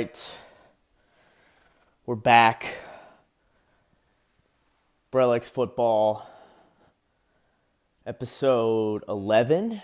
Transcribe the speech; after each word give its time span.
right. 0.00 0.34
We're 2.06 2.14
back. 2.14 2.78
Brett 5.10 5.28
Likes 5.28 5.50
Football, 5.50 6.26
episode 8.06 9.04
11. 9.06 9.82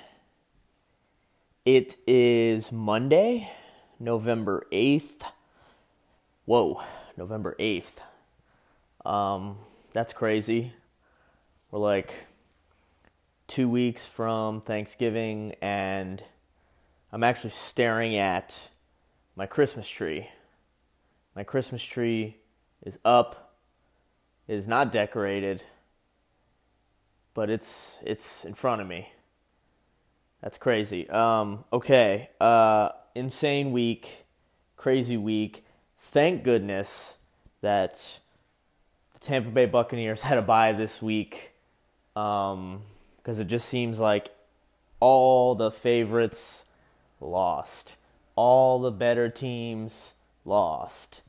It 1.66 1.98
is 2.06 2.72
Monday, 2.72 3.50
November 4.00 4.66
8th. 4.72 5.24
Whoa, 6.46 6.82
November 7.18 7.54
8th. 7.60 7.98
Um, 9.04 9.58
that's 9.92 10.14
crazy. 10.14 10.72
We're 11.70 11.80
like 11.80 12.14
two 13.48 13.68
weeks 13.68 14.06
from 14.06 14.62
Thanksgiving, 14.62 15.56
and 15.60 16.22
I'm 17.12 17.22
actually 17.22 17.50
staring 17.50 18.16
at 18.16 18.70
my 19.36 19.44
Christmas 19.46 19.88
tree. 19.88 20.28
My 21.36 21.44
Christmas 21.44 21.84
tree 21.84 22.38
is 22.82 22.98
up. 23.04 23.54
It 24.48 24.54
is 24.54 24.66
not 24.66 24.90
decorated, 24.90 25.62
but 27.34 27.50
it's 27.50 27.98
it's 28.02 28.44
in 28.44 28.54
front 28.54 28.80
of 28.80 28.88
me. 28.88 29.10
That's 30.42 30.58
crazy. 30.58 31.08
Um, 31.10 31.64
okay, 31.72 32.30
uh, 32.40 32.90
insane 33.14 33.72
week, 33.72 34.24
crazy 34.76 35.16
week. 35.16 35.64
Thank 35.98 36.42
goodness 36.42 37.16
that 37.60 38.20
the 39.12 39.18
Tampa 39.18 39.50
Bay 39.50 39.66
Buccaneers 39.66 40.22
had 40.30 40.38
a 40.38 40.42
bye 40.42 40.72
this 40.72 41.02
week, 41.02 41.50
because 42.14 42.54
um, 42.54 42.82
it 43.24 43.46
just 43.46 43.68
seems 43.68 43.98
like 43.98 44.30
all 45.00 45.54
the 45.54 45.70
favorites 45.70 46.64
lost, 47.20 47.96
all 48.36 48.78
the 48.78 48.92
better 48.92 49.28
teams 49.28 50.14
lost. 50.44 51.22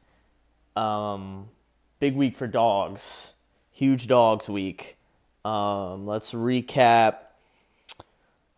Um, 0.75 1.49
big 1.99 2.15
week 2.15 2.35
for 2.35 2.45
dogs, 2.45 3.33
huge 3.71 4.07
dogs 4.07 4.47
week. 4.47 4.97
Um, 5.43 6.05
let's 6.05 6.33
recap 6.33 7.15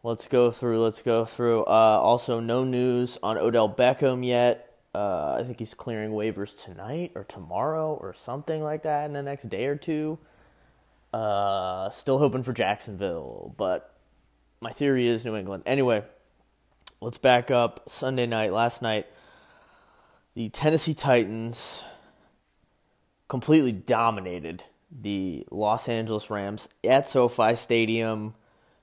let's 0.03 0.27
go 0.27 0.51
through. 0.51 0.81
Let's 0.81 1.01
go 1.01 1.25
through. 1.25 1.63
Uh, 1.63 1.99
also, 2.01 2.39
no 2.39 2.63
news 2.63 3.17
on 3.21 3.37
Odell 3.37 3.69
Beckham 3.69 4.25
yet. 4.25 4.77
Uh, 4.93 5.37
I 5.39 5.43
think 5.43 5.59
he's 5.59 5.73
clearing 5.73 6.11
waivers 6.11 6.63
tonight 6.63 7.11
or 7.15 7.23
tomorrow 7.23 7.93
or 7.93 8.13
something 8.13 8.63
like 8.63 8.83
that 8.83 9.05
in 9.05 9.13
the 9.13 9.21
next 9.21 9.49
day 9.49 9.65
or 9.65 9.75
two. 9.75 10.17
Uh, 11.13 11.89
still 11.89 12.17
hoping 12.17 12.43
for 12.43 12.53
Jacksonville, 12.53 13.53
but 13.57 13.93
my 14.61 14.71
theory 14.71 15.07
is 15.07 15.25
New 15.25 15.35
England. 15.35 15.63
Anyway, 15.65 16.03
let's 17.01 17.17
back 17.17 17.51
up. 17.51 17.89
Sunday 17.89 18.25
night, 18.25 18.53
last 18.53 18.81
night, 18.81 19.07
the 20.35 20.49
Tennessee 20.49 20.93
Titans 20.93 21.83
completely 23.27 23.71
dominated 23.71 24.63
the 24.91 25.45
Los 25.51 25.87
Angeles 25.87 26.29
Rams 26.29 26.67
at 26.83 27.07
SoFi 27.07 27.55
Stadium 27.55 28.33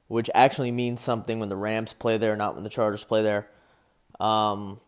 which 0.09 0.31
actually 0.34 0.70
means 0.70 1.00
something 1.00 1.39
when 1.39 1.48
the 1.48 1.56
Rams 1.56 1.92
play 1.92 2.17
there, 2.17 2.37
not 2.37 2.55
when 2.55 2.64
the 2.64 2.70
Chargers 2.70 3.05
play 3.05 3.22
there. 3.22 3.48
Um, 4.20 4.81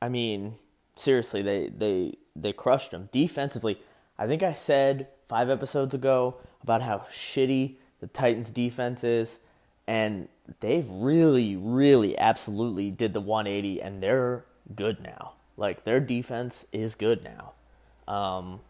I 0.00 0.08
mean, 0.08 0.56
seriously, 0.96 1.42
they 1.42 1.68
they 1.68 2.14
they 2.34 2.52
crushed 2.52 2.90
them 2.90 3.08
defensively. 3.12 3.80
I 4.18 4.26
think 4.26 4.42
I 4.42 4.52
said 4.52 5.08
five 5.28 5.50
episodes 5.50 5.94
ago 5.94 6.38
about 6.62 6.82
how 6.82 7.06
shitty 7.10 7.76
the 8.00 8.06
Titans' 8.06 8.50
defense 8.50 9.04
is, 9.04 9.38
and 9.86 10.28
they've 10.60 10.88
really, 10.88 11.56
really, 11.56 12.18
absolutely 12.18 12.90
did 12.90 13.12
the 13.12 13.20
180, 13.20 13.80
and 13.80 14.02
they're 14.02 14.44
good 14.74 15.02
now. 15.02 15.34
Like 15.56 15.84
their 15.84 16.00
defense 16.00 16.66
is 16.72 16.94
good 16.94 17.24
now. 17.24 17.52
Um, 18.12 18.60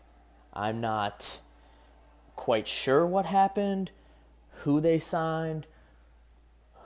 I'm 0.53 0.81
not 0.81 1.41
quite 2.37 2.69
sure 2.69 3.07
what 3.07 3.27
happened 3.27 3.91
who 4.61 4.81
they 4.81 4.99
signed, 4.99 5.67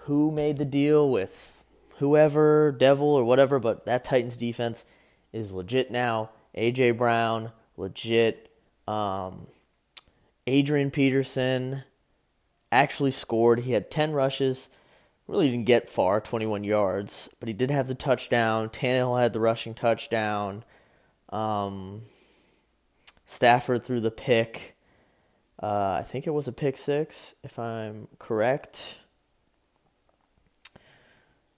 who 0.04 0.30
made 0.30 0.56
the 0.56 0.64
deal 0.64 1.08
with 1.08 1.64
whoever, 1.98 2.72
Devil 2.72 3.06
or 3.08 3.24
whatever, 3.24 3.58
but 3.58 3.86
that 3.86 4.04
Titans 4.04 4.36
defense 4.36 4.84
is 5.32 5.52
legit 5.52 5.90
now. 5.90 6.30
AJ 6.56 6.96
Brown, 6.96 7.52
legit. 7.76 8.50
Um, 8.88 9.46
Adrian 10.46 10.90
Peterson 10.90 11.84
actually 12.72 13.10
scored. 13.10 13.60
He 13.60 13.72
had 13.72 13.91
10 13.91 14.12
rushes. 14.12 14.69
Really 15.26 15.48
didn't 15.48 15.66
get 15.66 15.88
far, 15.88 16.20
21 16.20 16.64
yards, 16.64 17.31
but 17.38 17.48
he 17.48 17.53
did 17.53 17.70
have 17.70 17.86
the 17.86 17.94
touchdown. 17.94 18.69
Tannehill 18.69 19.20
had 19.20 19.32
the 19.32 19.41
rushing 19.41 19.75
touchdown. 19.75 20.64
Um, 21.28 22.03
Stafford 23.25 23.84
threw 23.84 24.00
the 24.00 24.10
pick. 24.10 24.76
Uh, 25.62 25.98
I 26.00 26.03
think 26.03 26.26
it 26.26 26.31
was 26.31 26.48
a 26.48 26.53
pick 26.53 26.76
six, 26.76 27.34
if 27.44 27.58
I'm 27.58 28.08
correct. 28.19 28.98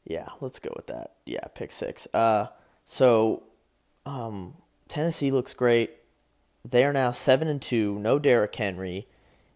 Yeah, 0.04 0.28
let's 0.40 0.58
go 0.58 0.72
with 0.76 0.88
that. 0.88 1.12
Yeah, 1.24 1.46
pick 1.54 1.72
six. 1.72 2.06
Uh, 2.12 2.48
so 2.84 3.44
um, 4.04 4.54
Tennessee 4.88 5.30
looks 5.30 5.54
great. 5.54 5.92
They 6.68 6.84
are 6.84 6.92
now 6.92 7.12
seven 7.12 7.48
and 7.48 7.62
two. 7.62 7.98
No 7.98 8.18
Derrick 8.18 8.54
Henry. 8.54 9.06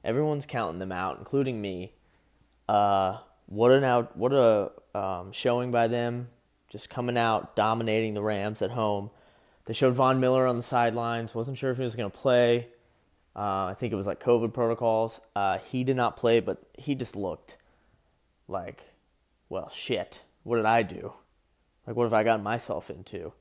Everyone's 0.06 0.46
counting 0.46 0.78
them 0.78 0.92
out, 0.92 1.18
including 1.18 1.60
me. 1.60 1.92
Uh, 2.68 3.18
what 3.46 3.72
an 3.72 3.82
out! 3.82 4.16
What 4.16 4.32
a 4.32 4.70
um, 4.94 5.32
showing 5.32 5.72
by 5.72 5.88
them. 5.88 6.28
Just 6.68 6.88
coming 6.88 7.18
out, 7.18 7.56
dominating 7.56 8.14
the 8.14 8.22
Rams 8.22 8.62
at 8.62 8.70
home. 8.70 9.10
They 9.64 9.74
showed 9.74 9.94
Von 9.94 10.20
Miller 10.20 10.46
on 10.46 10.56
the 10.56 10.62
sidelines. 10.62 11.34
Wasn't 11.34 11.58
sure 11.58 11.72
if 11.72 11.76
he 11.76 11.82
was 11.82 11.96
going 11.96 12.08
to 12.08 12.16
play. 12.16 12.68
Uh, 13.34 13.66
I 13.66 13.74
think 13.76 13.92
it 13.92 13.96
was 13.96 14.06
like 14.06 14.20
COVID 14.20 14.54
protocols. 14.54 15.20
Uh, 15.34 15.58
he 15.58 15.82
did 15.82 15.96
not 15.96 16.16
play, 16.16 16.38
but 16.38 16.62
he 16.78 16.94
just 16.94 17.16
looked 17.16 17.56
like, 18.46 18.82
well, 19.48 19.68
shit. 19.70 20.22
What 20.44 20.56
did 20.56 20.66
I 20.66 20.82
do? 20.82 21.14
Like, 21.84 21.96
what 21.96 22.04
have 22.04 22.12
I 22.12 22.22
gotten 22.22 22.44
myself 22.44 22.90
into? 22.90 23.32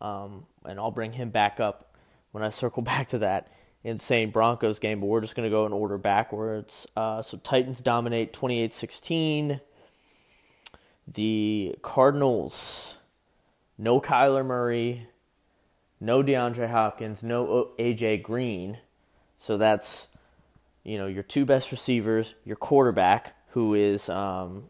Um, 0.00 0.46
and 0.64 0.80
I'll 0.80 0.90
bring 0.90 1.12
him 1.12 1.30
back 1.30 1.60
up 1.60 1.94
when 2.32 2.42
I 2.42 2.48
circle 2.48 2.82
back 2.82 3.06
to 3.08 3.18
that 3.18 3.52
insane 3.84 4.30
Broncos 4.30 4.78
game, 4.78 5.00
but 5.00 5.06
we're 5.06 5.20
just 5.20 5.34
going 5.34 5.46
to 5.46 5.50
go 5.50 5.66
in 5.66 5.72
order 5.72 5.98
backwards. 5.98 6.86
Uh, 6.96 7.22
so, 7.22 7.38
Titans 7.38 7.80
dominate 7.80 8.32
28 8.32 8.72
16. 8.72 9.60
The 11.12 11.74
Cardinals, 11.82 12.96
no 13.76 14.00
Kyler 14.00 14.46
Murray, 14.46 15.08
no 16.00 16.22
DeAndre 16.22 16.70
Hopkins, 16.70 17.22
no 17.22 17.70
AJ 17.78 18.22
Green 18.22 18.78
so 19.40 19.56
that's 19.56 20.08
you 20.84 20.98
know 20.98 21.06
your 21.06 21.22
two 21.22 21.46
best 21.46 21.72
receivers, 21.72 22.34
your 22.44 22.56
quarterback 22.56 23.34
who 23.52 23.74
is 23.74 24.10
um, 24.10 24.64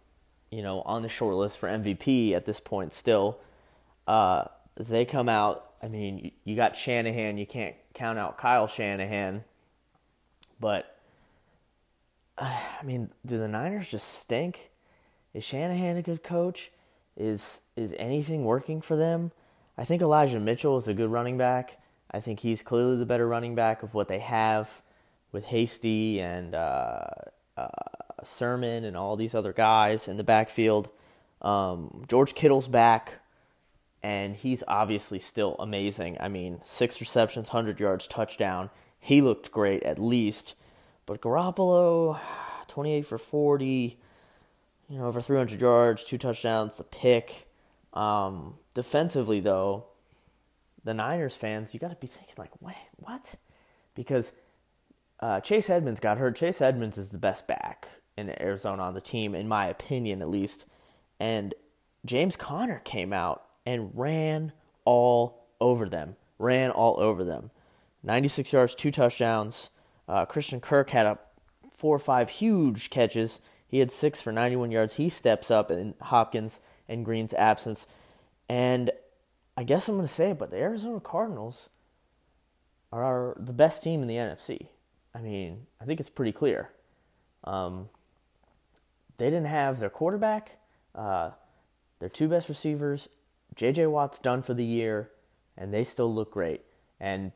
you 0.49 0.63
know 0.63 0.83
on 0.83 1.03
the 1.03 1.09
short 1.09 1.35
list 1.35 1.59
for 1.59 1.69
MVP 1.69 2.33
at 2.33 2.45
this 2.45 2.61
point 2.61 2.93
still. 2.93 3.41
Uh, 4.07 4.45
they 4.77 5.05
come 5.05 5.29
out. 5.29 5.70
I 5.83 5.89
mean, 5.89 6.33
you 6.45 6.57
got 6.57 6.77
Shanahan. 6.77 7.39
You 7.39 7.47
can't 7.47 7.75
count 7.95 8.19
out 8.19 8.39
Kyle 8.39 8.67
Shanahan, 8.67 9.45
but 10.59 10.99
I 12.39 12.83
mean, 12.85 13.11
do 13.25 13.39
the 13.39 13.49
Niners 13.49 13.89
just 13.89 14.09
stink? 14.09 14.71
Is 15.33 15.45
Shanahan 15.45 15.97
a 15.97 16.03
good 16.03 16.23
coach? 16.23 16.71
Is 17.17 17.61
is 17.77 17.95
anything 17.99 18.45
working 18.45 18.81
for 18.81 18.97
them? 18.97 19.33
I 19.77 19.85
think 19.85 20.03
Elijah 20.03 20.41
Mitchell 20.41 20.77
is 20.77 20.89
a 20.89 20.95
good 20.95 21.11
running 21.11 21.39
back. 21.39 21.79
I 22.11 22.21
think 22.21 22.41
he's 22.41 22.63
clearly 22.63 22.97
the 22.97 23.07
better 23.07 23.27
running 23.29 23.55
back 23.55 23.83
of 23.83 23.95
what 23.95 24.09
they 24.09 24.19
have 24.19 24.83
with 25.33 25.45
Hasty 25.45 26.21
and 26.21 26.55
uh, 26.55 27.05
uh, 27.57 27.69
Sermon 28.23 28.85
and 28.85 28.97
all 28.97 29.17
these 29.17 29.35
other 29.35 29.53
guys 29.53 30.09
in 30.09 30.17
the 30.17 30.25
backfield. 30.25 30.89
Um, 31.41 32.03
George 32.09 32.35
Kittle's 32.35 32.69
back, 32.69 33.20
and 34.03 34.37
he's 34.37 34.63
obviously 34.67 35.19
still 35.19 35.57
amazing. 35.59 36.17
I 36.21 36.29
mean, 36.29 36.61
six 36.65 37.01
receptions, 37.01 37.49
100 37.49 37.79
yards, 37.79 38.07
touchdown. 38.07 38.71
He 38.99 39.21
looked 39.21 39.51
great 39.51 39.83
at 39.83 39.99
least. 39.99 40.55
But 41.07 41.21
Garoppolo, 41.21 42.19
28 42.69 43.03
for 43.05 43.19
40, 43.19 43.99
you 44.89 44.99
know, 44.99 45.07
over 45.07 45.21
300 45.21 45.61
yards, 45.61 46.05
two 46.05 46.19
touchdowns, 46.19 46.79
the 46.79 46.85
pick. 46.85 47.49
Um, 47.93 48.55
defensively, 48.75 49.41
though, 49.41 49.87
the 50.85 50.95
Niners 50.95 51.37
fans, 51.37 51.75
you 51.75 51.81
got 51.81 51.91
to 51.91 51.97
be 51.97 52.07
thinking 52.07 52.35
like, 52.39 52.53
wait, 52.61 52.77
what? 52.97 53.35
Because 53.95 54.33
uh, 55.21 55.41
Chase 55.41 55.69
Edmonds 55.69 56.01
got 56.01 56.19
hurt. 56.19 56.37
Chase 56.37 56.61
Edmonds 56.61 56.97
is 56.97 57.11
the 57.11 57.19
best 57.19 57.47
back 57.47 57.89
in 58.17 58.31
Arizona 58.41 58.83
on 58.83 58.95
the 58.95 59.01
team, 59.01 59.35
in 59.35 59.49
my 59.49 59.67
opinion, 59.67 60.23
at 60.23 60.31
least. 60.31 60.65
And 61.19 61.55
James 62.07 62.37
Conner 62.37 62.81
came 62.85 63.13
out 63.13 63.45
and 63.67 63.91
ran 63.95 64.53
all 64.85 65.47
over 65.61 65.89
them. 65.89 66.17
Ran 66.39 66.71
all 66.71 66.99
over 66.99 67.25
them. 67.25 67.51
96 68.03 68.53
yards, 68.53 68.75
two 68.75 68.91
touchdowns. 68.91 69.71
Uh, 70.09 70.25
Christian 70.25 70.61
Kirk 70.61 70.91
had 70.91 71.07
a 71.07 71.19
four 71.77 71.95
or 71.95 72.01
five 72.01 72.31
huge 72.31 72.91
catches. 72.91 73.41
He 73.67 73.79
had 73.79 73.91
six 73.91 74.21
for 74.21 74.33
91 74.33 74.71
yards. 74.71 74.95
He 74.95 75.09
steps 75.09 75.51
up 75.51 75.71
in 75.71 75.95
Hopkins 76.01 76.61
and 76.89 77.05
Green's 77.05 77.33
absence. 77.35 77.87
And 78.49 78.91
I 79.57 79.63
guess 79.63 79.89
I'm 79.89 79.97
going 79.97 80.07
to 80.07 80.13
say 80.13 80.31
it, 80.31 80.39
but 80.39 80.51
the 80.51 80.57
Arizona 80.57 81.01
Cardinals 81.01 81.69
are 82.93 83.37
the 83.39 83.53
best 83.53 83.83
team 83.83 84.03
in 84.03 84.09
the 84.09 84.17
NFC. 84.17 84.69
I 85.15 85.21
mean, 85.21 85.67
I 85.81 85.85
think 85.85 86.01
it's 86.01 86.11
pretty 86.11 86.33
clear. 86.33 86.71
Um, 87.45 87.89
they 89.19 89.27
didn't 89.27 89.47
have 89.47 89.79
their 89.79 89.91
quarterback, 89.91 90.59
uh, 90.95 91.31
their 91.99 92.09
two 92.09 92.29
best 92.29 92.49
receivers. 92.49 93.09
J.J. 93.61 93.89
Watt's 93.89 94.19
done 94.19 94.41
for 94.41 94.55
the 94.55 94.65
year, 94.65 95.11
and 95.55 95.71
they 95.71 95.85
still 95.85 96.11
look 96.11 96.33
great. 96.33 96.63
And 96.99 97.33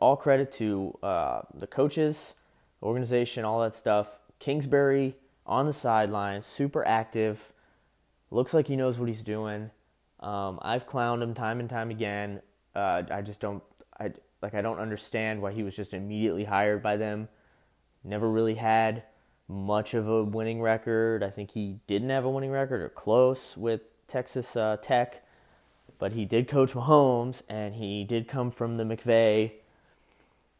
all 0.00 0.16
credit 0.16 0.50
to 0.54 0.98
uh, 1.00 1.42
the 1.54 1.68
coaches, 1.68 2.34
organization, 2.82 3.44
all 3.44 3.60
that 3.60 3.72
stuff. 3.72 4.18
Kingsbury 4.40 5.14
on 5.46 5.66
the 5.66 5.72
sideline, 5.72 6.42
super 6.42 6.84
active. 6.84 7.52
Looks 8.32 8.52
like 8.52 8.66
he 8.66 8.74
knows 8.74 8.98
what 8.98 9.08
he's 9.08 9.22
doing. 9.22 9.70
Um, 10.18 10.58
I've 10.60 10.88
clowned 10.88 11.22
him 11.22 11.34
time 11.34 11.60
and 11.60 11.70
time 11.70 11.92
again. 11.92 12.42
Uh, 12.74 13.04
I 13.08 13.22
just 13.22 13.38
don't. 13.38 13.62
I 14.00 14.10
like. 14.42 14.54
I 14.54 14.62
don't 14.62 14.80
understand 14.80 15.40
why 15.40 15.52
he 15.52 15.62
was 15.62 15.76
just 15.76 15.94
immediately 15.94 16.42
hired 16.42 16.82
by 16.82 16.96
them. 16.96 17.28
Never 18.02 18.28
really 18.28 18.56
had 18.56 19.04
much 19.46 19.94
of 19.94 20.08
a 20.08 20.24
winning 20.24 20.60
record. 20.60 21.22
I 21.22 21.30
think 21.30 21.52
he 21.52 21.78
didn't 21.86 22.10
have 22.10 22.24
a 22.24 22.30
winning 22.30 22.50
record 22.50 22.80
or 22.80 22.88
close 22.88 23.56
with 23.56 23.82
Texas 24.08 24.56
uh, 24.56 24.76
Tech, 24.82 25.22
but 26.00 26.12
he 26.12 26.24
did 26.24 26.48
coach 26.48 26.72
Mahomes 26.72 27.42
and 27.48 27.74
he 27.74 28.02
did 28.02 28.26
come 28.26 28.50
from 28.50 28.76
the 28.76 28.84
McVay 28.84 29.52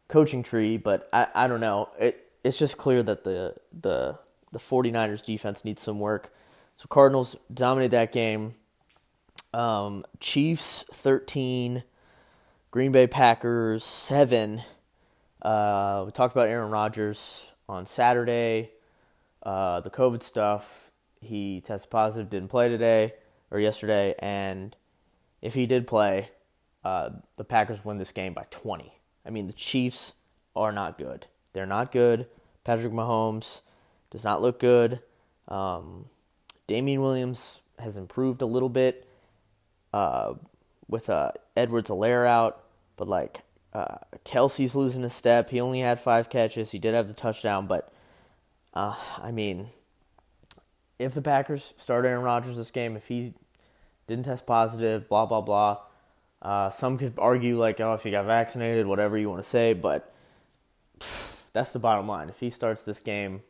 coaching 0.07 0.43
tree. 0.45 0.77
But 0.77 1.09
I, 1.13 1.27
I 1.35 1.49
don't 1.49 1.61
know. 1.61 1.89
It 1.99 2.29
it's 2.45 2.59
just 2.59 2.77
clear 2.77 3.03
that 3.03 3.25
the 3.25 3.57
the 3.73 4.19
the 4.53 4.59
49ers 4.59 5.25
defense 5.25 5.65
needs 5.65 5.83
some 5.83 5.99
work. 5.99 6.33
So 6.77 6.87
Cardinals 6.89 7.37
dominated 7.53 7.93
that 7.93 8.13
game. 8.13 8.55
Um, 9.53 10.05
Chiefs 10.21 10.85
13, 10.93 11.83
Green 12.71 12.93
Bay 12.93 13.07
Packers 13.07 13.85
7. 13.85 14.63
Uh, 15.43 16.05
we 16.07 16.13
talked 16.13 16.35
about 16.35 16.49
Aaron 16.49 16.71
Rodgers 16.71 17.51
on 17.69 17.87
Saturday. 17.87 18.71
Uh, 19.43 19.81
the 19.81 19.91
COVID 19.91 20.23
stuff, 20.23 20.91
he 21.21 21.61
tested 21.61 21.91
positive, 21.91 22.31
didn't 22.31 22.49
play 22.49 22.69
today 22.69 23.15
or 23.51 23.59
yesterday, 23.59 24.15
and 24.19 24.77
if 25.43 25.55
he 25.55 25.67
did 25.67 25.87
play, 25.87 26.31
uh, 26.85 27.11
the 27.37 27.45
Packers 27.45 27.85
win 27.85 27.99
this 27.99 28.13
game 28.13 28.35
by 28.35 28.47
20. 28.51 28.93
I 29.25 29.31
mean, 29.31 29.47
the 29.47 29.53
Chiefs 29.53 30.15
are 30.57 30.73
not 30.73 30.99
good. 30.99 31.27
They're 31.53 31.67
not 31.67 31.93
good. 31.93 32.27
Patrick 32.65 32.93
Mahomes 32.93 33.61
does 34.11 34.25
not 34.25 34.43
look 34.43 34.59
good. 34.61 35.03
Um, 35.49 36.07
Damien 36.67 37.01
Williams 37.01 37.61
has 37.79 37.97
improved 37.97 38.43
a 38.43 38.47
little 38.47 38.69
bit 38.69 39.07
uh, 39.93 40.35
with 40.89 41.11
uh, 41.11 41.33
Edwards-Helaire 41.57 42.27
out, 42.27 42.63
but 42.97 43.09
like 43.09 43.43
uh, 43.73 43.97
Kelce's 44.25 44.75
losing 44.75 45.05
a 45.05 45.11
step. 45.11 45.51
He 45.51 45.61
only 45.61 45.81
had 45.81 46.01
five 46.01 46.31
catches. 46.31 46.71
He 46.71 46.79
did 46.79 46.95
have 46.95 47.09
the 47.09 47.15
touchdown, 47.15 47.67
but 47.67 47.93
uh, 48.75 48.95
I 49.19 49.31
mean, 49.31 49.69
if 50.99 51.15
the 51.15 51.23
Packers 51.23 51.75
start 51.77 52.05
Aaron 52.05 52.23
Rodgers 52.23 52.57
this 52.57 52.71
game, 52.71 52.97
if 52.97 53.09
he 53.09 53.35
didn't 54.11 54.25
test 54.25 54.45
positive, 54.45 55.09
blah 55.09 55.25
blah 55.25 55.41
blah. 55.41 55.79
Uh, 56.43 56.69
some 56.69 56.99
could 56.99 57.15
argue 57.17 57.57
like, 57.57 57.81
oh, 57.81 57.95
if 57.95 58.03
he 58.03 58.11
got 58.11 58.27
vaccinated, 58.27 58.87
whatever 58.87 59.17
you 59.17 59.31
want 59.31 59.43
to 59.43 59.49
say, 59.49 59.73
but 59.73 60.13
pff, 60.99 61.35
that's 61.53 61.73
the 61.73 61.79
bottom 61.79 62.09
line. 62.09 62.29
If 62.29 62.41
he 62.41 62.51
starts 62.51 62.85
this 62.85 63.01
game, 63.01 63.43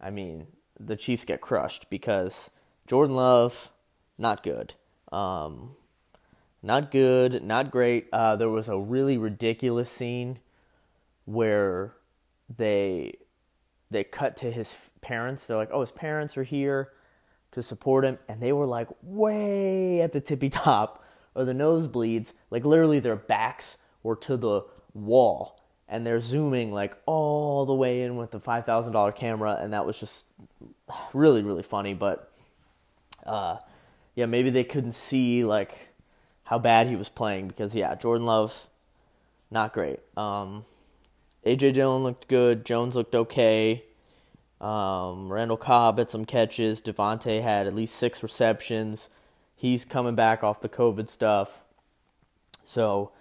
I 0.00 0.10
mean, 0.10 0.48
the 0.78 0.96
Chiefs 0.96 1.24
get 1.24 1.40
crushed 1.40 1.88
because 1.88 2.50
Jordan 2.86 3.16
Love, 3.16 3.72
not 4.18 4.42
good. 4.42 4.74
Um, 5.10 5.70
not 6.62 6.90
good, 6.90 7.42
not 7.42 7.70
great. 7.70 8.08
Uh, 8.12 8.36
there 8.36 8.50
was 8.50 8.68
a 8.68 8.76
really 8.76 9.16
ridiculous 9.16 9.90
scene 9.90 10.40
where 11.24 11.94
they 12.54 13.14
they 13.90 14.04
cut 14.04 14.36
to 14.38 14.50
his 14.50 14.74
parents. 15.00 15.46
They're 15.46 15.56
like, 15.56 15.70
"Oh, 15.72 15.80
his 15.80 15.92
parents 15.92 16.36
are 16.36 16.44
here 16.44 16.90
to 17.56 17.62
support 17.62 18.04
him," 18.04 18.18
and 18.28 18.40
they 18.40 18.52
were 18.52 18.66
like 18.66 18.88
way 19.02 20.00
at 20.00 20.12
the 20.12 20.20
tippy 20.20 20.48
top 20.50 21.02
or 21.34 21.44
the 21.44 21.52
nosebleeds. 21.52 22.32
Like 22.50 22.64
literally, 22.64 23.00
their 23.00 23.16
backs 23.16 23.78
were 24.02 24.14
to 24.16 24.36
the 24.36 24.62
wall, 24.94 25.60
and 25.88 26.06
they're 26.06 26.20
zooming 26.20 26.72
like 26.72 26.96
all 27.06 27.66
the 27.66 27.74
way 27.74 28.02
in 28.02 28.16
with 28.16 28.30
the 28.30 28.38
five 28.38 28.64
thousand 28.64 28.92
dollar 28.92 29.10
camera, 29.10 29.58
and 29.60 29.72
that 29.72 29.84
was 29.84 29.98
just 29.98 30.26
really 31.12 31.42
really 31.42 31.62
funny. 31.64 31.94
But 31.94 32.30
uh, 33.24 33.56
yeah, 34.14 34.26
maybe 34.26 34.50
they 34.50 34.64
couldn't 34.64 34.92
see 34.92 35.44
like 35.44 35.88
how 36.44 36.58
bad 36.58 36.86
he 36.86 36.94
was 36.94 37.08
playing 37.08 37.48
because 37.48 37.74
yeah, 37.74 37.94
Jordan 37.94 38.26
Love, 38.26 38.68
not 39.50 39.72
great. 39.72 40.00
Um, 40.16 40.66
AJ 41.44 41.72
Dillon 41.72 42.02
looked 42.02 42.28
good. 42.28 42.64
Jones 42.66 42.96
looked 42.96 43.14
okay. 43.14 43.84
Um, 44.60 45.30
Randall 45.32 45.56
Cobb 45.56 45.98
had 45.98 46.08
some 46.08 46.24
catches. 46.24 46.80
Davante 46.80 47.42
had 47.42 47.66
at 47.66 47.74
least 47.74 47.96
six 47.96 48.22
receptions. 48.22 49.08
He's 49.54 49.84
coming 49.84 50.14
back 50.14 50.42
off 50.42 50.60
the 50.60 50.68
COVID 50.68 51.08
stuff. 51.08 51.62
So, 52.64 53.12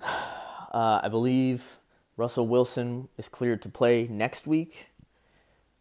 uh, 0.02 1.00
I 1.02 1.08
believe 1.08 1.78
Russell 2.16 2.46
Wilson 2.46 3.08
is 3.18 3.28
cleared 3.28 3.62
to 3.62 3.68
play 3.68 4.06
next 4.08 4.46
week. 4.46 4.88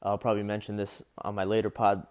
I'll 0.02 0.18
probably 0.18 0.44
mention 0.44 0.76
this 0.76 1.02
on 1.18 1.36
my 1.36 1.46
later 1.46 1.70
pod 1.70 2.06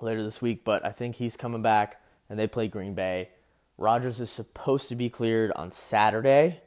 later 0.00 0.22
this 0.22 0.42
week, 0.42 0.64
but 0.64 0.84
I 0.84 0.90
think 0.90 1.16
he's 1.16 1.36
coming 1.36 1.62
back 1.62 2.00
and 2.28 2.38
they 2.38 2.46
play 2.46 2.68
Green 2.68 2.94
Bay. 2.94 3.30
Rodgers 3.76 4.20
is 4.20 4.30
supposed 4.30 4.88
to 4.88 4.96
be 4.96 5.08
cleared 5.08 5.52
on 5.52 5.70
Saturday. 5.70 6.60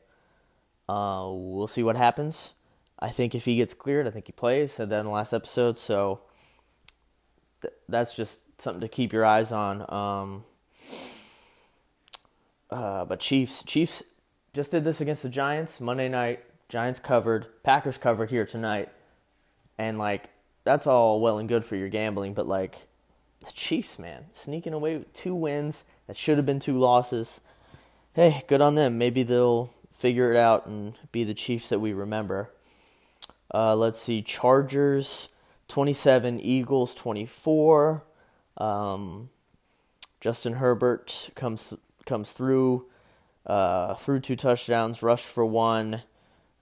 Uh, 0.87 1.27
we'll 1.29 1.67
see 1.67 1.83
what 1.83 1.97
happens. 1.97 2.53
I 3.01 3.09
think 3.09 3.33
if 3.33 3.45
he 3.45 3.55
gets 3.55 3.73
cleared, 3.73 4.07
I 4.07 4.11
think 4.11 4.27
he 4.27 4.31
plays. 4.31 4.71
Said 4.71 4.89
that 4.89 4.99
in 4.99 5.05
the 5.07 5.11
last 5.11 5.33
episode, 5.33 5.77
so 5.77 6.21
th- 7.61 7.73
that's 7.89 8.15
just 8.15 8.41
something 8.61 8.81
to 8.81 8.87
keep 8.87 9.11
your 9.11 9.25
eyes 9.25 9.51
on. 9.51 9.81
Um, 9.91 10.43
uh, 12.69 13.05
but 13.05 13.19
Chiefs, 13.19 13.63
Chiefs 13.63 14.03
just 14.53 14.71
did 14.71 14.83
this 14.83 15.01
against 15.01 15.23
the 15.23 15.29
Giants 15.29 15.81
Monday 15.81 16.09
night. 16.09 16.43
Giants 16.69 16.99
covered, 16.99 17.47
Packers 17.63 17.97
covered 17.97 18.29
here 18.29 18.45
tonight, 18.45 18.89
and 19.77 19.97
like 19.97 20.29
that's 20.63 20.85
all 20.87 21.19
well 21.19 21.39
and 21.39 21.49
good 21.49 21.65
for 21.65 21.75
your 21.75 21.89
gambling, 21.89 22.33
but 22.33 22.47
like 22.47 22.87
the 23.43 23.51
Chiefs, 23.51 23.97
man, 23.97 24.25
sneaking 24.31 24.73
away 24.73 24.97
with 24.97 25.11
two 25.13 25.33
wins 25.33 25.83
that 26.07 26.15
should 26.15 26.37
have 26.37 26.45
been 26.45 26.59
two 26.59 26.77
losses. 26.77 27.41
Hey, 28.13 28.43
good 28.47 28.61
on 28.61 28.75
them. 28.75 28.97
Maybe 28.97 29.23
they'll 29.23 29.73
figure 29.91 30.31
it 30.31 30.37
out 30.37 30.65
and 30.67 30.93
be 31.11 31.23
the 31.23 31.33
Chiefs 31.33 31.69
that 31.69 31.79
we 31.79 31.93
remember. 31.93 32.51
Uh, 33.53 33.75
let's 33.75 33.99
see, 33.99 34.21
Chargers 34.21 35.29
27, 35.67 36.39
Eagles 36.39 36.95
24. 36.95 38.03
Um, 38.57 39.29
Justin 40.19 40.53
Herbert 40.53 41.29
comes 41.35 41.73
comes 42.05 42.31
through, 42.33 42.87
uh, 43.45 43.93
through 43.95 44.21
two 44.21 44.35
touchdowns, 44.35 45.03
rushed 45.03 45.25
for 45.25 45.45
one. 45.45 46.03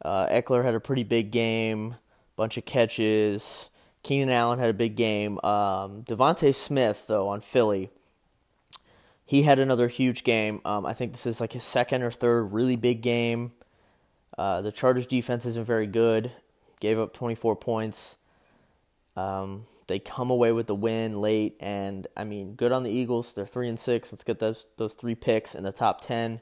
Uh, 0.04 0.28
Ekeler 0.28 0.64
had 0.64 0.76
a 0.76 0.80
pretty 0.80 1.04
big 1.04 1.32
game, 1.32 1.96
bunch 2.36 2.58
of 2.58 2.66
catches. 2.66 3.70
Keenan 4.04 4.30
Allen 4.30 4.60
had 4.60 4.70
a 4.70 4.74
big 4.74 4.96
game. 4.96 5.40
Um, 5.44 6.04
DeVonta 6.04 6.56
Smith 6.56 7.06
though 7.08 7.28
on 7.28 7.42
Philly 7.42 7.90
he 9.30 9.44
had 9.44 9.60
another 9.60 9.88
huge 9.88 10.24
game. 10.24 10.60
Um, 10.66 10.88
I 10.88 10.96
think 10.96 11.12
this 11.12 11.28
is 11.28 11.40
like 11.40 11.54
his 11.54 11.64
second 11.64 12.02
or 12.02 12.10
third 12.10 12.52
really 12.52 12.76
big 12.76 13.04
game. 13.04 13.52
Uh, 14.36 14.62
the 14.62 14.72
Chargers 14.72 15.06
defense 15.06 15.46
isn't 15.46 15.66
very 15.66 15.86
good. 15.86 16.32
Gave 16.80 17.00
up 17.00 17.14
24 17.14 17.56
points. 17.56 18.18
Um, 19.16 19.66
they 19.90 20.00
come 20.00 20.30
away 20.30 20.52
with 20.52 20.68
the 20.68 20.76
win 20.76 21.20
late, 21.20 21.58
and 21.60 22.08
I 22.16 22.24
mean, 22.24 22.54
good 22.54 22.72
on 22.72 22.84
the 22.84 22.92
Eagles. 22.92 23.34
They're 23.34 23.46
three 23.46 23.68
and 23.68 23.80
six. 23.80 24.14
Let's 24.14 24.24
get 24.24 24.40
those 24.40 24.68
those 24.78 24.94
three 24.94 25.16
picks 25.16 25.56
in 25.56 25.64
the 25.64 25.72
top 25.72 26.02
ten. 26.02 26.42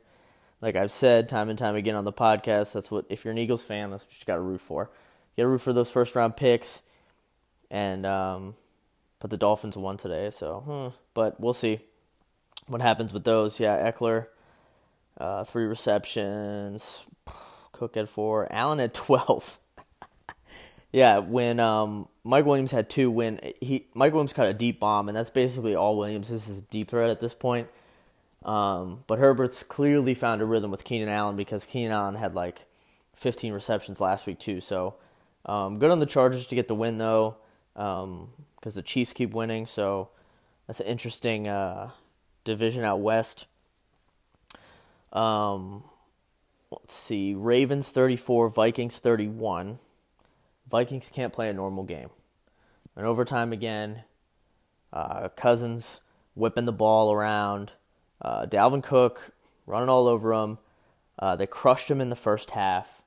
Like 0.61 0.75
I've 0.75 0.91
said 0.91 1.29
time 1.29 1.49
and 1.49 1.57
time 1.57 1.75
again 1.75 1.95
on 1.95 2.03
the 2.03 2.13
podcast, 2.13 2.73
that's 2.73 2.91
what 2.91 3.05
if 3.09 3.23
you're 3.23 3.31
an 3.31 3.37
Eagles 3.37 3.63
fan, 3.63 3.89
that's 3.89 4.03
what 4.03 4.19
you 4.19 4.25
got 4.25 4.35
to 4.35 4.41
root 4.41 4.61
for. 4.61 4.91
You 5.35 5.43
got 5.43 5.45
to 5.45 5.49
root 5.49 5.61
for 5.61 5.73
those 5.73 5.89
first 5.89 6.13
round 6.13 6.35
picks, 6.35 6.81
and 7.71 8.05
um, 8.05 8.55
but 9.19 9.29
the 9.29 9.37
Dolphins 9.37 9.77
won 9.77 9.97
today, 9.97 10.29
so 10.29 10.59
hmm, 10.93 10.97
but 11.13 11.39
we'll 11.39 11.53
see 11.53 11.79
what 12.67 12.81
happens 12.81 13.13
with 13.13 13.23
those? 13.23 13.59
Yeah, 13.59 13.91
Ekeler, 13.91 14.27
uh, 15.17 15.45
three 15.45 15.65
receptions. 15.65 17.05
Cook 17.71 17.95
had 17.95 18.09
four. 18.09 18.51
Allen 18.51 18.79
had 18.79 18.93
twelve. 18.93 19.57
Yeah, 20.91 21.19
when 21.19 21.59
um, 21.59 22.07
Mike 22.23 22.45
Williams 22.45 22.71
had 22.71 22.89
two, 22.89 23.11
when 23.11 23.39
he 23.61 23.87
Mike 23.93 24.13
Williams 24.13 24.33
caught 24.33 24.47
a 24.47 24.53
deep 24.53 24.79
bomb, 24.79 25.09
and 25.09 25.17
that's 25.17 25.29
basically 25.29 25.75
all 25.75 25.97
Williams 25.97 26.29
is 26.29 26.45
his 26.45 26.61
deep 26.61 26.89
threat 26.89 27.09
at 27.09 27.19
this 27.19 27.33
point. 27.33 27.67
Um, 28.45 29.03
but 29.07 29.19
Herbert's 29.19 29.63
clearly 29.63 30.13
found 30.13 30.41
a 30.41 30.45
rhythm 30.45 30.71
with 30.71 30.83
Keenan 30.83 31.09
Allen 31.09 31.35
because 31.35 31.65
Keenan 31.65 31.91
Allen 31.91 32.15
had 32.15 32.33
like 32.33 32.65
15 33.15 33.51
receptions 33.51 33.99
last 33.99 34.25
week 34.25 34.39
too. 34.39 34.61
So 34.61 34.95
um, 35.45 35.79
good 35.79 35.91
on 35.91 35.99
the 35.99 36.05
Chargers 36.05 36.45
to 36.47 36.55
get 36.55 36.67
the 36.67 36.75
win 36.75 36.97
though, 36.97 37.37
because 37.73 38.03
um, 38.03 38.29
the 38.61 38.81
Chiefs 38.81 39.11
keep 39.13 39.33
winning. 39.33 39.65
So 39.65 40.09
that's 40.67 40.79
an 40.79 40.87
interesting. 40.87 41.47
Uh, 41.47 41.89
division 42.47 42.83
out 42.83 43.01
west. 43.01 43.45
Um, 45.11 45.83
let's 46.71 46.93
see. 46.93 47.35
Ravens 47.35 47.89
34, 47.89 48.49
Vikings 48.49 48.99
31. 48.99 49.79
Vikings 50.69 51.09
can't 51.13 51.33
play 51.33 51.49
a 51.49 51.53
normal 51.53 51.83
game. 51.83 52.09
And 52.95 53.05
overtime 53.05 53.53
again. 53.53 54.03
Uh, 54.91 55.29
Cousins 55.29 56.01
whipping 56.35 56.65
the 56.65 56.71
ball 56.71 57.11
around. 57.11 57.73
Uh, 58.21 58.45
Dalvin 58.45 58.83
Cook 58.83 59.31
running 59.65 59.89
all 59.89 60.07
over 60.07 60.33
him. 60.33 60.57
Uh, 61.19 61.35
they 61.35 61.47
crushed 61.47 61.89
him 61.89 62.01
in 62.01 62.09
the 62.09 62.15
first 62.15 62.51
half. 62.51 63.01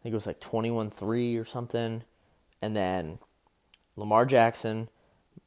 I 0.00 0.02
think 0.02 0.12
it 0.12 0.16
was 0.16 0.26
like 0.26 0.40
21 0.40 0.90
3 0.90 1.36
or 1.36 1.44
something. 1.44 2.04
And 2.60 2.76
then 2.76 3.18
Lamar 3.96 4.26
Jackson, 4.26 4.88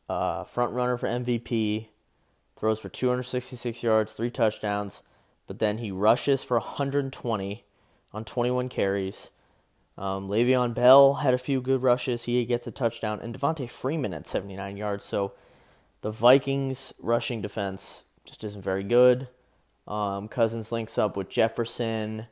uh, 0.09 0.43
front 0.43 0.73
runner 0.73 0.97
for 0.97 1.07
MVP, 1.07 1.87
throws 2.55 2.79
for 2.79 2.89
266 2.89 3.83
yards, 3.83 4.13
three 4.13 4.31
touchdowns, 4.31 5.01
but 5.45 5.59
then 5.59 5.77
he 5.77 5.91
rushes 5.91 6.43
for 6.43 6.57
120 6.57 7.63
on 8.13 8.25
21 8.25 8.69
carries. 8.69 9.31
Um, 9.97 10.29
Le'Veon 10.29 10.73
Bell 10.73 11.15
had 11.15 11.33
a 11.33 11.39
few 11.39 11.59
good 11.59 11.81
rushes. 11.81 12.25
He 12.25 12.45
gets 12.45 12.67
a 12.67 12.71
touchdown, 12.71 13.19
and 13.21 13.37
Devonta 13.37 13.69
Freeman 13.69 14.13
at 14.13 14.27
79 14.27 14.77
yards. 14.77 15.05
So 15.05 15.33
the 16.01 16.11
Vikings 16.11 16.93
rushing 16.99 17.41
defense 17.41 18.03
just 18.23 18.43
isn't 18.43 18.63
very 18.63 18.83
good. 18.83 19.29
Um, 19.87 20.27
Cousins 20.27 20.71
links 20.71 20.97
up 20.97 21.15
with 21.15 21.29
Jefferson 21.29 22.27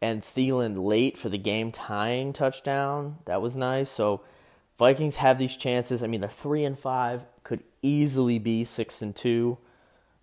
and 0.00 0.22
Thielen 0.22 0.84
late 0.84 1.16
for 1.16 1.28
the 1.28 1.38
game 1.38 1.70
tying 1.70 2.32
touchdown. 2.32 3.18
That 3.26 3.40
was 3.40 3.56
nice. 3.56 3.90
So 3.90 4.22
Vikings 4.78 5.16
have 5.16 5.38
these 5.38 5.56
chances. 5.56 6.02
I 6.02 6.08
mean, 6.08 6.20
they're 6.20 6.30
three 6.30 6.64
and 6.64 6.78
five, 6.78 7.24
could 7.44 7.62
easily 7.82 8.38
be 8.38 8.64
six 8.64 9.00
and 9.00 9.14
two. 9.14 9.58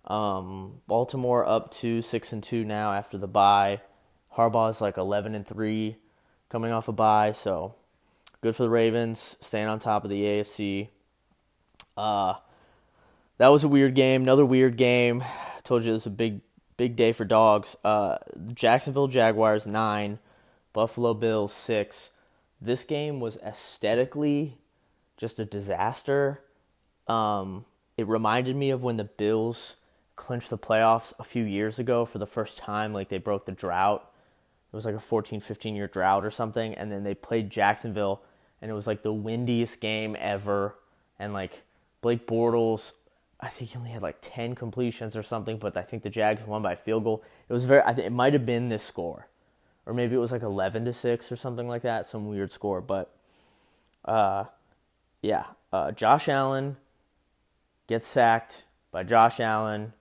Um, 0.04 0.80
Baltimore 0.86 1.46
up 1.46 1.70
to 1.74 2.02
six 2.02 2.32
and 2.32 2.42
two 2.42 2.64
now 2.64 2.92
after 2.92 3.16
the 3.16 3.28
bye. 3.28 3.80
Harbaugh 4.36 4.70
is 4.70 4.80
like 4.80 4.96
eleven 4.96 5.34
and 5.34 5.46
three, 5.46 5.96
coming 6.50 6.72
off 6.72 6.88
a 6.88 6.92
bye. 6.92 7.32
So 7.32 7.74
good 8.42 8.54
for 8.54 8.64
the 8.64 8.70
Ravens, 8.70 9.36
staying 9.40 9.68
on 9.68 9.78
top 9.78 10.04
of 10.04 10.10
the 10.10 10.22
AFC. 10.22 10.88
Uh, 11.96 12.34
that 13.38 13.48
was 13.48 13.64
a 13.64 13.68
weird 13.68 13.94
game. 13.94 14.22
Another 14.22 14.44
weird 14.44 14.76
game. 14.76 15.22
I 15.22 15.60
told 15.62 15.84
you 15.84 15.92
it 15.92 15.94
was 15.94 16.06
a 16.06 16.10
big, 16.10 16.40
big 16.76 16.96
day 16.96 17.12
for 17.12 17.24
dogs. 17.24 17.76
Uh, 17.82 18.18
Jacksonville 18.52 19.08
Jaguars 19.08 19.66
nine, 19.66 20.18
Buffalo 20.72 21.14
Bills 21.14 21.52
six. 21.52 22.10
This 22.60 22.84
game 22.84 23.20
was 23.20 23.38
aesthetically 23.38 24.58
just 25.16 25.38
a 25.38 25.44
disaster. 25.44 26.40
Um, 27.06 27.64
it 27.96 28.06
reminded 28.06 28.56
me 28.56 28.70
of 28.70 28.82
when 28.82 28.96
the 28.96 29.04
Bills 29.04 29.76
clinched 30.16 30.50
the 30.50 30.58
playoffs 30.58 31.12
a 31.18 31.24
few 31.24 31.44
years 31.44 31.78
ago 31.78 32.04
for 32.04 32.18
the 32.18 32.26
first 32.26 32.58
time. 32.58 32.92
Like 32.92 33.08
they 33.08 33.18
broke 33.18 33.46
the 33.46 33.52
drought. 33.52 34.09
It 34.72 34.76
was 34.76 34.84
like 34.84 34.94
a 34.94 35.00
14, 35.00 35.40
15 35.40 35.74
year 35.74 35.88
drought 35.88 36.24
or 36.24 36.30
something. 36.30 36.74
And 36.74 36.92
then 36.92 37.02
they 37.02 37.14
played 37.14 37.50
Jacksonville, 37.50 38.22
and 38.62 38.70
it 38.70 38.74
was 38.74 38.86
like 38.86 39.02
the 39.02 39.12
windiest 39.12 39.80
game 39.80 40.16
ever. 40.18 40.76
And 41.18 41.32
like 41.32 41.62
Blake 42.02 42.26
Bortles, 42.26 42.92
I 43.40 43.48
think 43.48 43.70
he 43.70 43.78
only 43.78 43.90
had 43.90 44.02
like 44.02 44.18
10 44.20 44.54
completions 44.54 45.16
or 45.16 45.22
something, 45.22 45.58
but 45.58 45.76
I 45.76 45.82
think 45.82 46.02
the 46.02 46.10
Jags 46.10 46.42
won 46.46 46.62
by 46.62 46.76
field 46.76 47.04
goal. 47.04 47.24
It 47.48 47.52
was 47.52 47.64
very, 47.64 47.82
I 47.82 47.94
think 47.94 48.06
it 48.06 48.12
might 48.12 48.32
have 48.32 48.46
been 48.46 48.68
this 48.68 48.82
score 48.82 49.26
or 49.86 49.94
maybe 49.94 50.14
it 50.14 50.18
was 50.18 50.32
like 50.32 50.42
11 50.42 50.84
to 50.84 50.92
6 50.92 51.32
or 51.32 51.36
something 51.36 51.66
like 51.66 51.82
that, 51.82 52.06
some 52.06 52.28
weird 52.28 52.52
score, 52.52 52.80
but 52.80 53.12
uh 54.04 54.44
yeah, 55.20 55.46
uh, 55.72 55.92
Josh 55.92 56.28
Allen 56.28 56.76
gets 57.86 58.06
sacked 58.06 58.64
by 58.90 59.02
Josh 59.02 59.40
Allen 59.40 59.92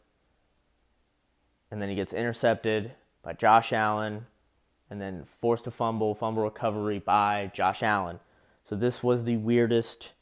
and 1.69 1.81
then 1.81 1.89
he 1.89 1.95
gets 1.95 2.13
intercepted 2.13 2.91
by 3.21 3.33
Josh 3.33 3.73
Allen 3.73 4.27
and 4.89 4.99
then 5.01 5.25
forced 5.39 5.65
to 5.65 5.71
fumble, 5.71 6.15
fumble 6.15 6.43
recovery 6.43 6.99
by 6.99 7.51
Josh 7.53 7.83
Allen. 7.83 8.19
So 8.65 8.75
this 8.75 9.03
was 9.03 9.23
the 9.23 9.37
weirdest 9.37 10.13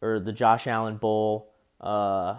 or 0.00 0.20
the 0.20 0.32
Josh 0.32 0.66
Allen 0.66 0.96
bowl 0.96 1.50
uh 1.80 2.36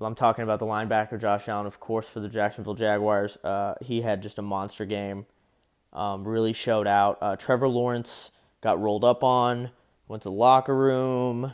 I'm 0.00 0.14
talking 0.14 0.42
about 0.42 0.58
the 0.58 0.66
linebacker 0.66 1.20
Josh 1.20 1.48
Allen, 1.48 1.66
of 1.66 1.78
course, 1.78 2.08
for 2.08 2.20
the 2.20 2.28
Jacksonville 2.28 2.74
Jaguars. 2.74 3.36
Uh, 3.44 3.74
he 3.80 4.00
had 4.02 4.22
just 4.22 4.38
a 4.38 4.42
monster 4.42 4.84
game 4.84 5.26
um, 5.92 6.26
really 6.26 6.52
showed 6.52 6.86
out. 6.86 7.18
Uh, 7.20 7.36
Trevor 7.36 7.68
Lawrence 7.68 8.32
got 8.60 8.80
rolled 8.80 9.04
up 9.04 9.22
on, 9.22 9.70
went 10.08 10.22
to 10.24 10.30
the 10.30 10.34
locker 10.34 10.74
room. 10.74 11.52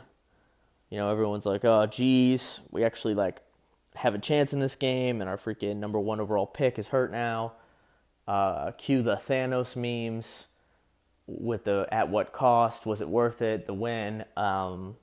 You 0.89 0.97
know, 0.97 1.09
everyone's 1.09 1.45
like, 1.45 1.63
"Oh, 1.63 1.85
geez, 1.85 2.61
we 2.71 2.83
actually 2.83 3.13
like 3.13 3.41
have 3.95 4.15
a 4.15 4.19
chance 4.19 4.53
in 4.53 4.59
this 4.59 4.75
game, 4.75 5.21
and 5.21 5.29
our 5.29 5.37
freaking 5.37 5.77
number 5.77 5.99
one 5.99 6.19
overall 6.19 6.47
pick 6.47 6.79
is 6.79 6.87
hurt 6.87 7.11
now." 7.11 7.53
Uh, 8.27 8.71
cue 8.71 9.01
the 9.01 9.15
Thanos 9.15 9.75
memes 9.75 10.47
with 11.27 11.65
the 11.65 11.87
"At 11.91 12.09
what 12.09 12.31
cost? 12.31 12.85
Was 12.85 13.01
it 13.01 13.09
worth 13.09 13.41
it? 13.41 13.65
The 13.65 13.73
win?" 13.73 14.25
Um, 14.37 14.97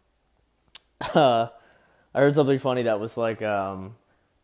uh, 1.14 1.48
I 2.14 2.20
heard 2.20 2.34
something 2.34 2.58
funny 2.58 2.82
that 2.82 3.00
was 3.00 3.16
like, 3.16 3.42
um, 3.42 3.96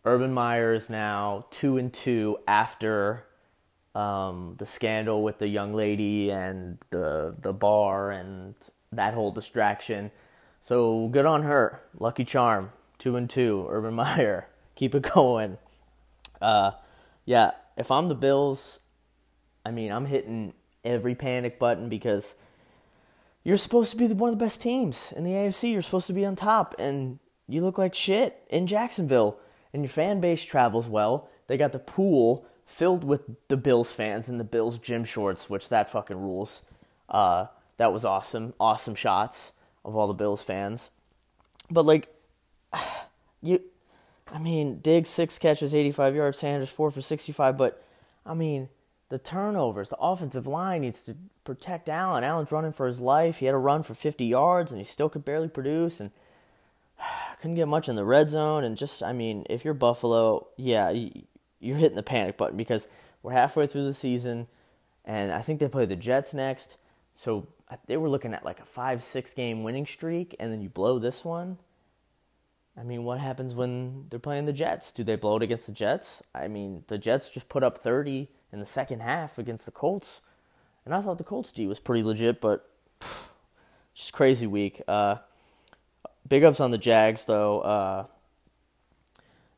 Urban 0.04 0.32
Meyer 0.32 0.74
is 0.74 0.90
now 0.90 1.46
two 1.50 1.78
and 1.78 1.92
two 1.92 2.38
after 2.46 3.24
um, 3.94 4.54
the 4.58 4.66
scandal 4.66 5.22
with 5.22 5.38
the 5.38 5.48
young 5.48 5.72
lady 5.72 6.30
and 6.30 6.78
the 6.90 7.34
the 7.40 7.52
bar 7.52 8.10
and 8.10 8.54
that 8.92 9.14
whole 9.14 9.30
distraction. 9.30 10.10
So 10.60 11.08
good 11.08 11.26
on 11.26 11.42
her. 11.42 11.82
Lucky 11.98 12.24
charm. 12.24 12.72
Two 12.98 13.16
and 13.16 13.28
two. 13.28 13.66
Urban 13.70 13.94
Meyer. 14.02 14.48
Keep 14.74 14.94
it 14.94 15.10
going. 15.14 15.58
Uh, 16.40 16.72
yeah. 17.24 17.52
If 17.76 17.90
I'm 17.90 18.08
the 18.08 18.14
Bills, 18.14 18.80
I 19.64 19.70
mean 19.70 19.90
I'm 19.90 20.06
hitting 20.06 20.54
every 20.84 21.14
panic 21.14 21.58
button 21.58 21.88
because 21.88 22.34
you're 23.42 23.56
supposed 23.56 23.90
to 23.90 23.96
be 23.96 24.06
one 24.06 24.32
of 24.32 24.38
the 24.38 24.44
best 24.44 24.60
teams 24.60 25.12
in 25.12 25.24
the 25.24 25.32
AFC. 25.32 25.72
You're 25.72 25.82
supposed 25.82 26.06
to 26.06 26.12
be 26.12 26.24
on 26.24 26.34
top, 26.34 26.74
and 26.78 27.18
you 27.46 27.60
look 27.60 27.78
like 27.78 27.94
shit 27.94 28.42
in 28.48 28.66
Jacksonville. 28.66 29.40
And 29.72 29.82
your 29.82 29.90
fan 29.90 30.20
base 30.20 30.44
travels 30.44 30.88
well. 30.88 31.28
They 31.48 31.56
got 31.56 31.72
the 31.72 31.80
pool 31.80 32.46
filled 32.64 33.04
with 33.04 33.22
the 33.48 33.56
Bills 33.56 33.92
fans 33.92 34.28
in 34.28 34.38
the 34.38 34.44
Bills 34.44 34.78
gym 34.78 35.04
shorts, 35.04 35.50
which 35.50 35.68
that 35.68 35.90
fucking 35.90 36.16
rules. 36.16 36.62
Uh, 37.08 37.46
that 37.76 37.92
was 37.92 38.04
awesome. 38.04 38.54
Awesome 38.60 38.94
shots 38.94 39.52
of 39.84 39.96
all 39.96 40.06
the 40.06 40.14
Bills 40.14 40.42
fans. 40.42 40.90
But 41.70 41.84
like, 41.84 42.14
you, 43.42 43.60
I 44.34 44.38
mean, 44.38 44.80
Diggs 44.80 45.08
six 45.08 45.38
catches, 45.38 45.74
eighty 45.74 45.92
five 45.92 46.14
yards. 46.14 46.38
Sanders 46.38 46.68
four 46.68 46.90
for 46.90 47.00
sixty 47.00 47.32
five. 47.32 47.56
But 47.56 47.82
I 48.26 48.34
mean, 48.34 48.68
the 49.08 49.18
turnovers, 49.18 49.90
the 49.90 49.98
offensive 49.98 50.46
line 50.46 50.82
needs 50.82 51.04
to 51.04 51.16
protect 51.44 51.88
Allen. 51.88 52.24
Allen's 52.24 52.52
running 52.52 52.72
for 52.72 52.86
his 52.86 53.00
life. 53.00 53.38
He 53.38 53.46
had 53.46 53.54
a 53.54 53.58
run 53.58 53.82
for 53.82 53.94
fifty 53.94 54.26
yards, 54.26 54.72
and 54.72 54.80
he 54.80 54.84
still 54.84 55.08
could 55.08 55.24
barely 55.24 55.48
produce. 55.48 56.00
And 56.00 56.10
couldn't 57.40 57.54
get 57.56 57.68
much 57.68 57.88
in 57.88 57.96
the 57.96 58.04
red 58.04 58.28
zone. 58.28 58.64
And 58.64 58.76
just, 58.76 59.02
I 59.02 59.12
mean, 59.12 59.46
if 59.48 59.64
you're 59.64 59.74
Buffalo, 59.74 60.48
yeah 60.56 60.92
you're 61.64 61.78
hitting 61.78 61.96
the 61.96 62.02
panic 62.02 62.36
button 62.36 62.56
because 62.56 62.86
we're 63.22 63.32
halfway 63.32 63.66
through 63.66 63.84
the 63.84 63.94
season, 63.94 64.46
and 65.04 65.32
I 65.32 65.40
think 65.40 65.60
they 65.60 65.68
play 65.68 65.86
the 65.86 65.96
Jets 65.96 66.34
next. 66.34 66.76
So 67.14 67.48
they 67.86 67.96
were 67.96 68.08
looking 68.08 68.34
at 68.34 68.44
like 68.44 68.60
a 68.60 68.64
five, 68.64 69.02
six 69.02 69.32
game 69.32 69.62
winning 69.62 69.86
streak, 69.86 70.36
and 70.38 70.52
then 70.52 70.60
you 70.60 70.68
blow 70.68 70.98
this 70.98 71.24
one. 71.24 71.58
I 72.76 72.82
mean, 72.82 73.04
what 73.04 73.20
happens 73.20 73.54
when 73.54 74.06
they're 74.10 74.18
playing 74.18 74.46
the 74.46 74.52
Jets? 74.52 74.90
Do 74.90 75.04
they 75.04 75.16
blow 75.16 75.36
it 75.36 75.42
against 75.42 75.66
the 75.66 75.72
Jets? 75.72 76.22
I 76.34 76.48
mean, 76.48 76.84
the 76.88 76.98
Jets 76.98 77.30
just 77.30 77.48
put 77.48 77.62
up 77.62 77.78
30 77.78 78.28
in 78.52 78.58
the 78.60 78.66
second 78.66 79.00
half 79.00 79.38
against 79.38 79.64
the 79.64 79.70
Colts, 79.70 80.20
and 80.84 80.94
I 80.94 81.00
thought 81.00 81.18
the 81.18 81.24
Colts 81.24 81.52
D 81.52 81.66
was 81.66 81.78
pretty 81.78 82.02
legit, 82.02 82.40
but 82.40 82.68
pff, 83.00 83.28
just 83.94 84.12
crazy 84.12 84.46
week. 84.46 84.82
Uh, 84.88 85.16
big 86.28 86.42
ups 86.44 86.60
on 86.60 86.70
the 86.70 86.78
Jags 86.78 87.24
though. 87.24 87.60
Uh, 87.60 88.06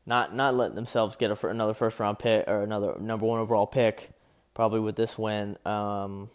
not 0.05 0.33
not 0.33 0.55
letting 0.55 0.75
themselves 0.75 1.15
get 1.15 1.31
a, 1.31 1.47
another 1.47 1.73
first 1.73 1.99
round 1.99 2.19
pick 2.19 2.47
or 2.47 2.61
another 2.61 2.95
number 2.99 3.25
one 3.25 3.39
overall 3.39 3.67
pick, 3.67 4.09
probably 4.53 4.79
with 4.79 4.95
this 4.95 5.17
win. 5.17 5.57
Um, 5.65 6.29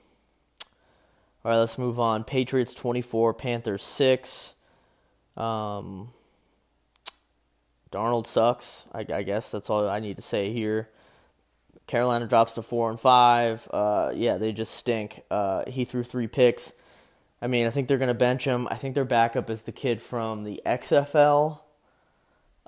all 1.45 1.51
right, 1.51 1.59
let's 1.59 1.79
move 1.79 1.99
on. 1.99 2.25
Patriots 2.25 2.75
twenty 2.75 3.03
four, 3.03 3.33
Panthers 3.33 3.83
six. 3.83 4.55
Um, 5.37 6.11
Darnold 7.93 8.27
sucks. 8.27 8.87
I, 8.93 9.07
I, 9.13 9.23
guess 9.23 9.51
that's 9.51 9.71
all 9.71 9.89
I 9.89 10.01
need 10.01 10.17
to 10.17 10.23
say 10.23 10.53
here. 10.53 10.89
Carolina 11.87 12.27
drops 12.27 12.55
to 12.55 12.63
four 12.63 12.91
and 12.91 12.99
five. 12.99 13.69
Uh, 13.71 14.13
yeah, 14.15 14.39
they 14.39 14.53
just 14.53 14.75
stink. 14.75 15.23
Uh, 15.31 15.65
he 15.69 15.85
threw 15.85 16.03
three 16.03 16.27
picks. 16.27 16.73
I 17.41 17.49
mean, 17.49 17.67
I 17.67 17.71
think 17.71 17.89
they're 17.89 17.99
gonna 17.99 18.15
bench 18.15 18.45
him. 18.45 18.67
I 18.71 18.77
think 18.77 18.95
their 18.95 19.05
backup 19.05 19.51
is 19.51 19.65
the 19.65 19.73
kid 19.73 20.01
from 20.01 20.45
the 20.45 20.63
XFL. 20.65 21.61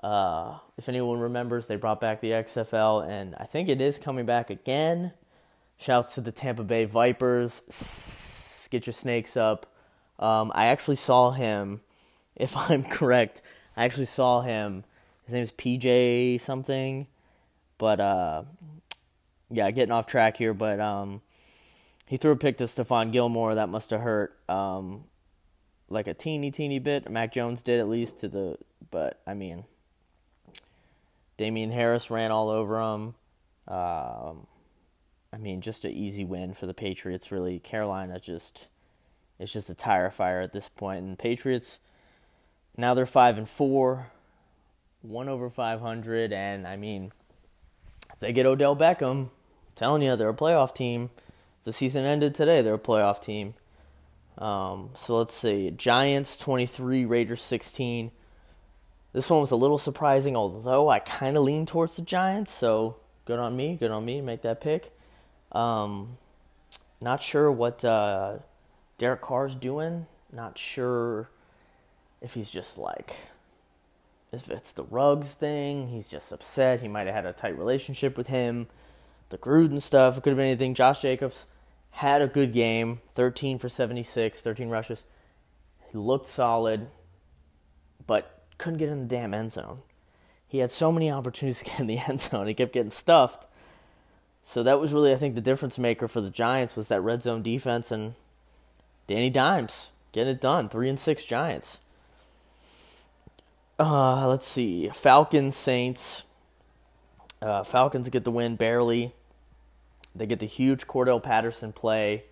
Uh, 0.03 0.59
if 0.77 0.87
anyone 0.87 1.19
remembers, 1.19 1.67
they 1.67 1.77
brought 1.77 1.99
back 1.99 2.21
the 2.21 2.31
XFL, 2.31 3.09
and 3.09 3.35
I 3.39 3.45
think 3.45 3.69
it 3.69 3.81
is 3.81 3.97
coming 3.97 4.25
back 4.25 4.49
again. 4.49 5.13
Shouts 5.77 6.13
to 6.15 6.21
the 6.21 6.31
Tampa 6.31 6.63
Bay 6.63 6.85
Vipers. 6.85 7.61
Get 8.69 8.85
your 8.85 8.93
snakes 8.93 9.35
up. 9.35 9.73
Um, 10.19 10.51
I 10.53 10.67
actually 10.67 10.97
saw 10.97 11.31
him, 11.31 11.81
if 12.35 12.55
I'm 12.69 12.83
correct, 12.83 13.41
I 13.75 13.85
actually 13.85 14.05
saw 14.05 14.41
him. 14.41 14.83
His 15.25 15.33
name 15.33 15.43
is 15.43 15.51
PJ 15.51 16.39
something, 16.39 17.07
but 17.77 17.99
uh, 17.99 18.43
yeah, 19.49 19.69
getting 19.71 19.91
off 19.91 20.05
track 20.05 20.37
here, 20.37 20.53
but 20.53 20.79
um, 20.79 21.21
he 22.05 22.17
threw 22.17 22.31
a 22.31 22.35
pick 22.35 22.57
to 22.57 22.65
Stephon 22.65 23.11
Gilmore 23.11 23.55
that 23.55 23.69
must 23.69 23.89
have 23.89 24.01
hurt 24.01 24.37
um, 24.47 25.05
like 25.89 26.07
a 26.07 26.13
teeny 26.13 26.51
teeny 26.51 26.79
bit. 26.79 27.09
Mac 27.09 27.33
Jones 27.33 27.61
did 27.61 27.79
at 27.79 27.89
least 27.89 28.19
to 28.19 28.27
the, 28.27 28.57
but 28.91 29.21
I 29.25 29.33
mean, 29.33 29.65
Damien 31.37 31.71
Harris 31.71 32.09
ran 32.09 32.31
all 32.31 32.49
over 32.49 32.79
him. 32.79 33.15
Um, 33.67 34.47
I 35.33 35.37
mean, 35.37 35.61
just 35.61 35.85
an 35.85 35.91
easy 35.91 36.23
win 36.23 36.53
for 36.53 36.65
the 36.65 36.73
Patriots. 36.73 37.31
Really, 37.31 37.59
Carolina 37.59 38.19
just 38.19 38.67
it's 39.39 39.51
just 39.51 39.69
a 39.69 39.73
tire 39.73 40.09
fire 40.09 40.41
at 40.41 40.53
this 40.53 40.69
point. 40.69 41.03
And 41.03 41.19
Patriots 41.19 41.79
now 42.77 42.93
they're 42.93 43.05
five 43.05 43.37
and 43.37 43.47
four, 43.47 44.11
one 45.07 45.29
over 45.29 45.49
five 45.49 45.81
hundred, 45.81 46.33
and 46.33 46.67
I 46.67 46.75
mean, 46.75 47.11
if 48.13 48.19
they 48.19 48.33
get 48.33 48.45
Odell 48.45 48.75
Beckham, 48.75 49.11
I'm 49.11 49.29
telling 49.75 50.01
you, 50.01 50.15
they're 50.15 50.29
a 50.29 50.33
playoff 50.33 50.73
team. 50.73 51.09
The 51.63 51.73
season 51.73 52.05
ended 52.05 52.35
today; 52.35 52.61
they're 52.61 52.75
a 52.75 52.79
playoff 52.79 53.21
team. 53.21 53.53
Um, 54.37 54.89
so 54.93 55.17
let's 55.17 55.33
see: 55.33 55.71
Giants 55.71 56.35
twenty 56.35 56.65
three, 56.65 57.05
Raiders 57.05 57.41
sixteen. 57.41 58.11
This 59.13 59.29
one 59.29 59.39
was 59.39 59.51
a 59.51 59.55
little 59.55 59.77
surprising, 59.77 60.35
although 60.35 60.89
I 60.89 60.99
kind 60.99 61.37
of 61.37 61.43
lean 61.43 61.65
towards 61.65 61.95
the 61.95 62.01
Giants. 62.01 62.51
So 62.51 62.97
good 63.23 63.39
on 63.39 63.55
me, 63.55 63.77
good 63.77 63.91
on 63.91 64.03
me, 64.03 64.19
make 64.19 64.41
that 64.41 64.59
pick. 64.59 64.91
Um, 65.53 66.17
not 66.99 67.23
sure 67.23 67.49
what 67.49 67.85
uh, 67.85 68.39
Derek 68.97 69.21
Carr's 69.21 69.55
doing. 69.55 70.07
Not 70.33 70.57
sure 70.57 71.29
if 72.21 72.33
he's 72.33 72.49
just 72.49 72.77
like 72.77 73.15
if 74.43 74.49
it's 74.49 74.71
the 74.71 74.83
Ruggs 74.83 75.33
thing. 75.33 75.89
He's 75.89 76.07
just 76.07 76.31
upset. 76.31 76.81
He 76.81 76.87
might 76.87 77.07
have 77.07 77.15
had 77.15 77.25
a 77.25 77.33
tight 77.33 77.57
relationship 77.57 78.17
with 78.17 78.27
him. 78.27 78.67
The 79.29 79.37
Gruden 79.37 79.81
stuff. 79.81 80.17
It 80.17 80.21
could 80.21 80.31
have 80.31 80.37
been 80.37 80.47
anything. 80.47 80.73
Josh 80.73 81.01
Jacobs 81.01 81.45
had 81.91 82.21
a 82.21 82.27
good 82.27 82.53
game. 82.53 83.01
13 83.13 83.57
for 83.57 83.69
76, 83.69 84.41
13 84.41 84.69
rushes. 84.69 85.03
He 85.91 85.97
looked 85.97 86.27
solid, 86.27 86.87
but 88.05 88.43
couldn't 88.57 88.79
get 88.79 88.89
in 88.89 89.01
the 89.01 89.07
damn 89.07 89.33
end 89.33 89.51
zone. 89.51 89.79
He 90.47 90.59
had 90.59 90.71
so 90.71 90.91
many 90.91 91.09
opportunities 91.11 91.59
to 91.59 91.65
get 91.65 91.79
in 91.79 91.87
the 91.87 91.99
end 91.99 92.21
zone. 92.21 92.47
He 92.47 92.53
kept 92.53 92.73
getting 92.73 92.89
stuffed. 92.89 93.47
So 94.43 94.61
that 94.61 94.79
was 94.79 94.93
really, 94.93 95.11
I 95.11 95.15
think, 95.15 95.35
the 95.35 95.41
difference 95.41 95.79
maker 95.79 96.07
for 96.07 96.21
the 96.21 96.29
Giants 96.29 96.75
was 96.75 96.87
that 96.89 97.01
red 97.01 97.23
zone 97.23 97.41
defense 97.41 97.91
and 97.91 98.13
Danny 99.07 99.29
Dimes 99.29 99.91
getting 100.11 100.35
it 100.35 100.41
done. 100.41 100.69
Three 100.69 100.87
and 100.87 100.99
six 100.99 101.25
Giants. 101.25 101.79
Uh, 103.77 104.27
let's 104.27 104.47
see. 104.47 104.89
Falcons, 104.89 105.55
Saints. 105.55 106.23
Uh, 107.41 107.63
Falcons 107.63 108.09
get 108.09 108.23
the 108.23 108.31
win 108.31 108.55
barely. 108.55 109.13
They 110.15 110.25
get 110.25 110.39
the 110.39 110.45
huge 110.45 110.87
Cordarrelle 110.87 111.21
Patterson 111.21 111.73
play 111.73 112.23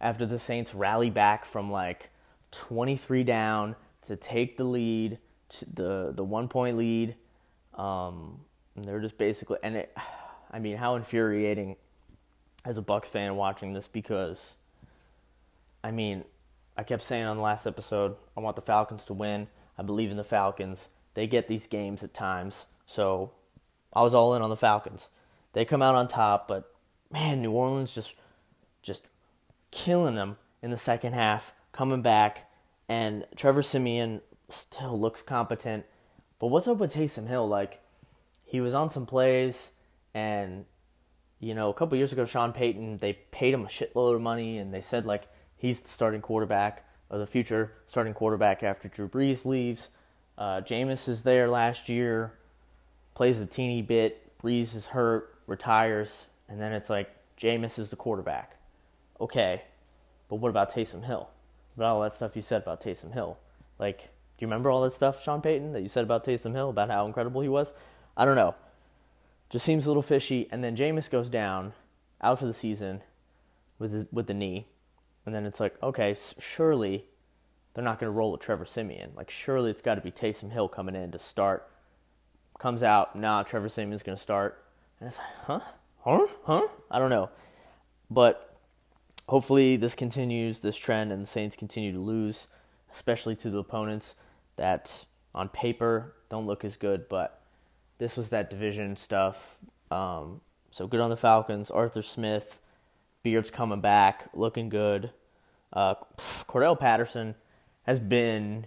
after 0.00 0.24
the 0.24 0.38
Saints 0.38 0.74
rally 0.74 1.10
back 1.10 1.44
from 1.44 1.70
like 1.70 2.08
23 2.52 3.22
down 3.24 3.76
to 4.06 4.16
take 4.16 4.56
the 4.56 4.64
lead, 4.64 5.18
the 5.74 6.12
the 6.14 6.24
one 6.24 6.48
point 6.48 6.78
lead. 6.78 7.14
Um, 7.74 8.40
and 8.74 8.84
they're 8.84 9.00
just 9.00 9.18
basically, 9.18 9.58
and 9.62 9.76
it, 9.76 9.96
I 10.50 10.58
mean, 10.58 10.78
how 10.78 10.94
infuriating 10.94 11.76
as 12.64 12.78
a 12.78 12.82
Bucks 12.82 13.10
fan 13.10 13.36
watching 13.36 13.74
this 13.74 13.86
because, 13.86 14.54
I 15.84 15.90
mean, 15.90 16.24
I 16.76 16.82
kept 16.82 17.02
saying 17.02 17.26
on 17.26 17.36
the 17.36 17.42
last 17.42 17.66
episode, 17.66 18.16
I 18.34 18.40
want 18.40 18.56
the 18.56 18.62
Falcons 18.62 19.04
to 19.06 19.12
win. 19.12 19.48
I 19.78 19.82
believe 19.82 20.10
in 20.10 20.16
the 20.16 20.24
Falcons. 20.24 20.88
They 21.14 21.26
get 21.26 21.48
these 21.48 21.66
games 21.66 22.02
at 22.02 22.14
times, 22.14 22.66
so 22.86 23.32
I 23.92 24.02
was 24.02 24.14
all 24.14 24.34
in 24.34 24.42
on 24.42 24.50
the 24.50 24.56
Falcons. 24.56 25.08
They 25.52 25.64
come 25.64 25.82
out 25.82 25.94
on 25.94 26.08
top, 26.08 26.48
but 26.48 26.72
man, 27.10 27.40
New 27.40 27.52
Orleans 27.52 27.94
just 27.94 28.14
just 28.82 29.08
killing 29.70 30.14
them 30.14 30.36
in 30.62 30.70
the 30.70 30.76
second 30.76 31.14
half, 31.14 31.52
coming 31.72 32.02
back, 32.02 32.50
and 32.88 33.26
Trevor 33.36 33.62
Siemian 33.62 34.20
still 34.48 34.98
looks 34.98 35.22
competent. 35.22 35.84
But 36.38 36.48
what's 36.48 36.68
up 36.68 36.78
with 36.78 36.94
Taysom 36.94 37.26
Hill? 37.26 37.48
Like, 37.48 37.80
he 38.44 38.60
was 38.60 38.74
on 38.74 38.90
some 38.90 39.06
plays 39.06 39.70
and 40.14 40.64
you 41.40 41.54
know, 41.54 41.70
a 41.70 41.74
couple 41.74 41.96
years 41.96 42.12
ago, 42.12 42.24
Sean 42.24 42.52
Payton 42.52 42.98
they 42.98 43.12
paid 43.12 43.54
him 43.54 43.64
a 43.64 43.68
shitload 43.68 44.16
of 44.16 44.20
money, 44.20 44.58
and 44.58 44.74
they 44.74 44.80
said 44.80 45.06
like 45.06 45.28
he's 45.56 45.80
the 45.80 45.88
starting 45.88 46.20
quarterback 46.20 46.84
of 47.10 47.20
the 47.20 47.26
future 47.26 47.72
starting 47.86 48.14
quarterback 48.14 48.62
after 48.62 48.88
Drew 48.88 49.08
Brees 49.08 49.44
leaves. 49.44 49.88
Uh, 50.36 50.60
Jameis 50.60 51.08
is 51.08 51.22
there 51.22 51.48
last 51.48 51.88
year, 51.88 52.32
plays 53.14 53.40
a 53.40 53.46
teeny 53.46 53.82
bit. 53.82 54.24
Brees 54.40 54.74
is 54.74 54.86
hurt, 54.86 55.34
retires, 55.46 56.26
and 56.48 56.60
then 56.60 56.72
it's 56.72 56.88
like 56.88 57.10
Jameis 57.40 57.78
is 57.78 57.90
the 57.90 57.96
quarterback. 57.96 58.56
Okay, 59.20 59.62
but 60.28 60.36
what 60.36 60.48
about 60.48 60.72
Taysom 60.72 61.04
Hill? 61.04 61.28
What 61.74 61.84
about 61.84 61.96
all 61.96 62.02
that 62.02 62.12
stuff 62.12 62.36
you 62.36 62.42
said 62.42 62.62
about 62.62 62.80
Taysom 62.80 63.12
Hill? 63.12 63.38
Like, 63.78 63.98
do 63.98 64.44
you 64.44 64.46
remember 64.46 64.70
all 64.70 64.82
that 64.82 64.92
stuff, 64.92 65.22
Sean 65.22 65.40
Payton, 65.40 65.72
that 65.72 65.82
you 65.82 65.88
said 65.88 66.04
about 66.04 66.24
Taysom 66.24 66.52
Hill 66.52 66.70
about 66.70 66.90
how 66.90 67.06
incredible 67.06 67.40
he 67.40 67.48
was? 67.48 67.72
I 68.16 68.24
don't 68.24 68.36
know 68.36 68.54
just 69.50 69.64
seems 69.64 69.86
a 69.86 69.88
little 69.88 70.02
fishy. 70.02 70.48
And 70.50 70.62
then 70.62 70.76
Jameis 70.76 71.10
goes 71.10 71.28
down, 71.28 71.72
out 72.20 72.38
for 72.38 72.46
the 72.46 72.54
season 72.54 73.02
with 73.78 73.92
his, 73.92 74.06
with 74.12 74.26
the 74.26 74.34
knee, 74.34 74.66
and 75.28 75.34
then 75.34 75.44
it's 75.44 75.60
like, 75.60 75.76
okay, 75.82 76.16
surely 76.38 77.04
they're 77.74 77.84
not 77.84 78.00
going 78.00 78.10
to 78.10 78.16
roll 78.16 78.32
with 78.32 78.40
Trevor 78.40 78.64
Siemian. 78.64 79.12
Like 79.14 79.28
surely 79.28 79.70
it's 79.70 79.82
got 79.82 79.96
to 79.96 80.00
be 80.00 80.10
Taysom 80.10 80.52
Hill 80.52 80.68
coming 80.68 80.94
in 80.94 81.10
to 81.10 81.18
start. 81.18 81.68
Comes 82.58 82.82
out, 82.82 83.14
nah, 83.14 83.42
Trevor 83.42 83.68
Siemian's 83.68 84.02
going 84.02 84.16
to 84.16 84.22
start, 84.22 84.64
and 84.98 85.06
it's 85.06 85.18
like, 85.18 85.26
huh, 85.44 85.60
huh, 86.00 86.26
huh? 86.44 86.68
I 86.90 86.98
don't 86.98 87.10
know, 87.10 87.28
but 88.10 88.56
hopefully 89.28 89.76
this 89.76 89.94
continues 89.94 90.60
this 90.60 90.78
trend 90.78 91.12
and 91.12 91.22
the 91.22 91.26
Saints 91.26 91.54
continue 91.54 91.92
to 91.92 92.00
lose, 92.00 92.48
especially 92.90 93.36
to 93.36 93.50
the 93.50 93.58
opponents 93.58 94.14
that 94.56 95.04
on 95.34 95.50
paper 95.50 96.14
don't 96.30 96.46
look 96.46 96.64
as 96.64 96.76
good, 96.76 97.08
but 97.08 97.42
this 97.98 98.16
was 98.16 98.30
that 98.30 98.48
division 98.48 98.96
stuff. 98.96 99.56
Um, 99.90 100.40
so 100.70 100.86
good 100.86 101.00
on 101.00 101.10
the 101.10 101.16
Falcons. 101.16 101.70
Arthur 101.70 102.02
Smith, 102.02 102.58
Beard's 103.22 103.50
coming 103.50 103.80
back, 103.80 104.28
looking 104.32 104.68
good. 104.68 105.10
Uh, 105.72 105.94
Cordarrelle 106.48 106.78
Patterson 106.78 107.34
has 107.82 107.98
been 107.98 108.66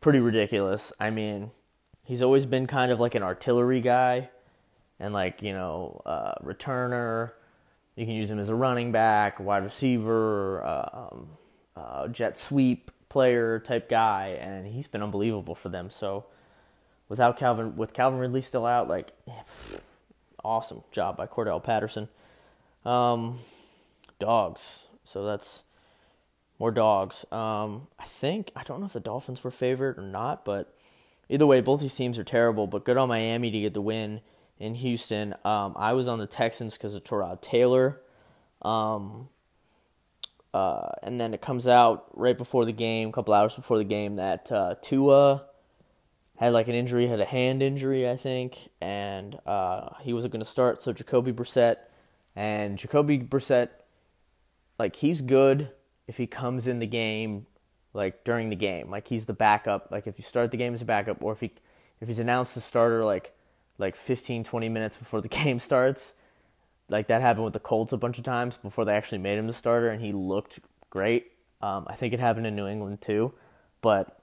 pretty 0.00 0.18
ridiculous. 0.18 0.92
I 0.98 1.10
mean, 1.10 1.50
he's 2.04 2.22
always 2.22 2.46
been 2.46 2.66
kind 2.66 2.92
of 2.92 3.00
like 3.00 3.14
an 3.14 3.22
artillery 3.22 3.80
guy 3.80 4.30
and 4.98 5.14
like, 5.14 5.42
you 5.42 5.52
know, 5.52 6.02
uh, 6.04 6.34
returner. 6.42 7.32
You 7.96 8.06
can 8.06 8.14
use 8.14 8.30
him 8.30 8.38
as 8.38 8.48
a 8.48 8.54
running 8.54 8.92
back, 8.92 9.40
wide 9.40 9.64
receiver, 9.64 10.64
um, 10.64 11.28
uh, 11.76 12.08
jet 12.08 12.36
sweep 12.36 12.90
player 13.08 13.58
type 13.58 13.88
guy, 13.88 14.38
and 14.40 14.66
he's 14.66 14.88
been 14.88 15.02
unbelievable 15.02 15.54
for 15.54 15.68
them. 15.68 15.90
So 15.90 16.26
without 17.08 17.36
Calvin 17.36 17.76
with 17.76 17.92
Calvin 17.92 18.18
Ridley 18.18 18.40
still 18.40 18.64
out, 18.64 18.88
like 18.88 19.12
awesome 20.44 20.82
job 20.92 21.16
by 21.16 21.26
Cordarrelle 21.26 21.62
Patterson. 21.62 22.08
Um, 22.84 23.40
dogs. 24.18 24.84
So 25.04 25.24
that's 25.24 25.64
more 26.60 26.70
dogs. 26.70 27.24
Um, 27.32 27.88
I 27.98 28.04
think 28.04 28.52
I 28.54 28.62
don't 28.62 28.78
know 28.80 28.86
if 28.86 28.92
the 28.92 29.00
Dolphins 29.00 29.42
were 29.42 29.50
favored 29.50 29.98
or 29.98 30.02
not, 30.02 30.44
but 30.44 30.76
either 31.30 31.46
way, 31.46 31.62
both 31.62 31.80
these 31.80 31.94
teams 31.94 32.18
are 32.18 32.24
terrible. 32.24 32.66
But 32.66 32.84
good 32.84 32.98
on 32.98 33.08
Miami 33.08 33.50
to 33.50 33.60
get 33.60 33.74
the 33.74 33.80
win 33.80 34.20
in 34.58 34.74
Houston. 34.76 35.34
Um, 35.42 35.74
I 35.74 35.94
was 35.94 36.06
on 36.06 36.18
the 36.18 36.26
Texans 36.26 36.74
because 36.74 36.94
of 36.94 37.02
Tyrod 37.02 37.40
Taylor. 37.40 38.02
Um, 38.60 39.30
uh, 40.52 40.90
and 41.02 41.18
then 41.18 41.32
it 41.32 41.40
comes 41.40 41.66
out 41.66 42.06
right 42.12 42.36
before 42.36 42.66
the 42.66 42.72
game, 42.72 43.08
a 43.08 43.12
couple 43.12 43.32
hours 43.32 43.54
before 43.54 43.78
the 43.78 43.84
game, 43.84 44.16
that 44.16 44.52
uh, 44.52 44.74
Tua 44.82 45.46
had 46.36 46.52
like 46.52 46.68
an 46.68 46.74
injury, 46.74 47.06
had 47.06 47.20
a 47.20 47.24
hand 47.24 47.62
injury, 47.62 48.08
I 48.08 48.16
think, 48.16 48.68
and 48.80 49.38
uh, 49.46 49.90
he 50.00 50.12
wasn't 50.12 50.32
going 50.32 50.42
to 50.42 50.48
start. 50.48 50.82
So 50.82 50.92
Jacoby 50.92 51.32
Brissett 51.32 51.76
and 52.36 52.76
Jacoby 52.76 53.18
Brissett, 53.18 53.68
like 54.78 54.96
he's 54.96 55.22
good 55.22 55.70
if 56.10 56.16
he 56.16 56.26
comes 56.26 56.66
in 56.66 56.80
the 56.80 56.88
game, 56.88 57.46
like 57.94 58.24
during 58.24 58.50
the 58.50 58.56
game, 58.56 58.90
like 58.90 59.06
he's 59.06 59.26
the 59.26 59.32
backup. 59.32 59.92
Like 59.92 60.08
if 60.08 60.18
you 60.18 60.24
start 60.24 60.50
the 60.50 60.56
game 60.56 60.74
as 60.74 60.82
a 60.82 60.84
backup, 60.84 61.22
or 61.22 61.32
if 61.32 61.38
he 61.38 61.52
if 62.00 62.08
he's 62.08 62.18
announced 62.18 62.56
the 62.56 62.60
starter 62.60 63.04
like 63.04 63.32
like 63.78 63.94
15, 63.94 64.42
20 64.42 64.68
minutes 64.68 64.96
before 64.96 65.20
the 65.20 65.28
game 65.40 65.60
starts. 65.60 66.14
Like 66.88 67.06
that 67.06 67.20
happened 67.22 67.44
with 67.44 67.52
the 67.52 67.60
Colts 67.60 67.92
a 67.92 67.96
bunch 67.96 68.18
of 68.18 68.24
times 68.24 68.56
before 68.56 68.84
they 68.84 68.92
actually 68.92 69.18
made 69.18 69.38
him 69.38 69.46
the 69.46 69.52
starter, 69.52 69.88
and 69.88 70.02
he 70.02 70.10
looked 70.10 70.58
great. 70.90 71.30
Um, 71.62 71.86
I 71.86 71.94
think 71.94 72.12
it 72.12 72.18
happened 72.18 72.48
in 72.48 72.56
New 72.56 72.66
England 72.66 73.00
too, 73.00 73.32
but 73.80 74.18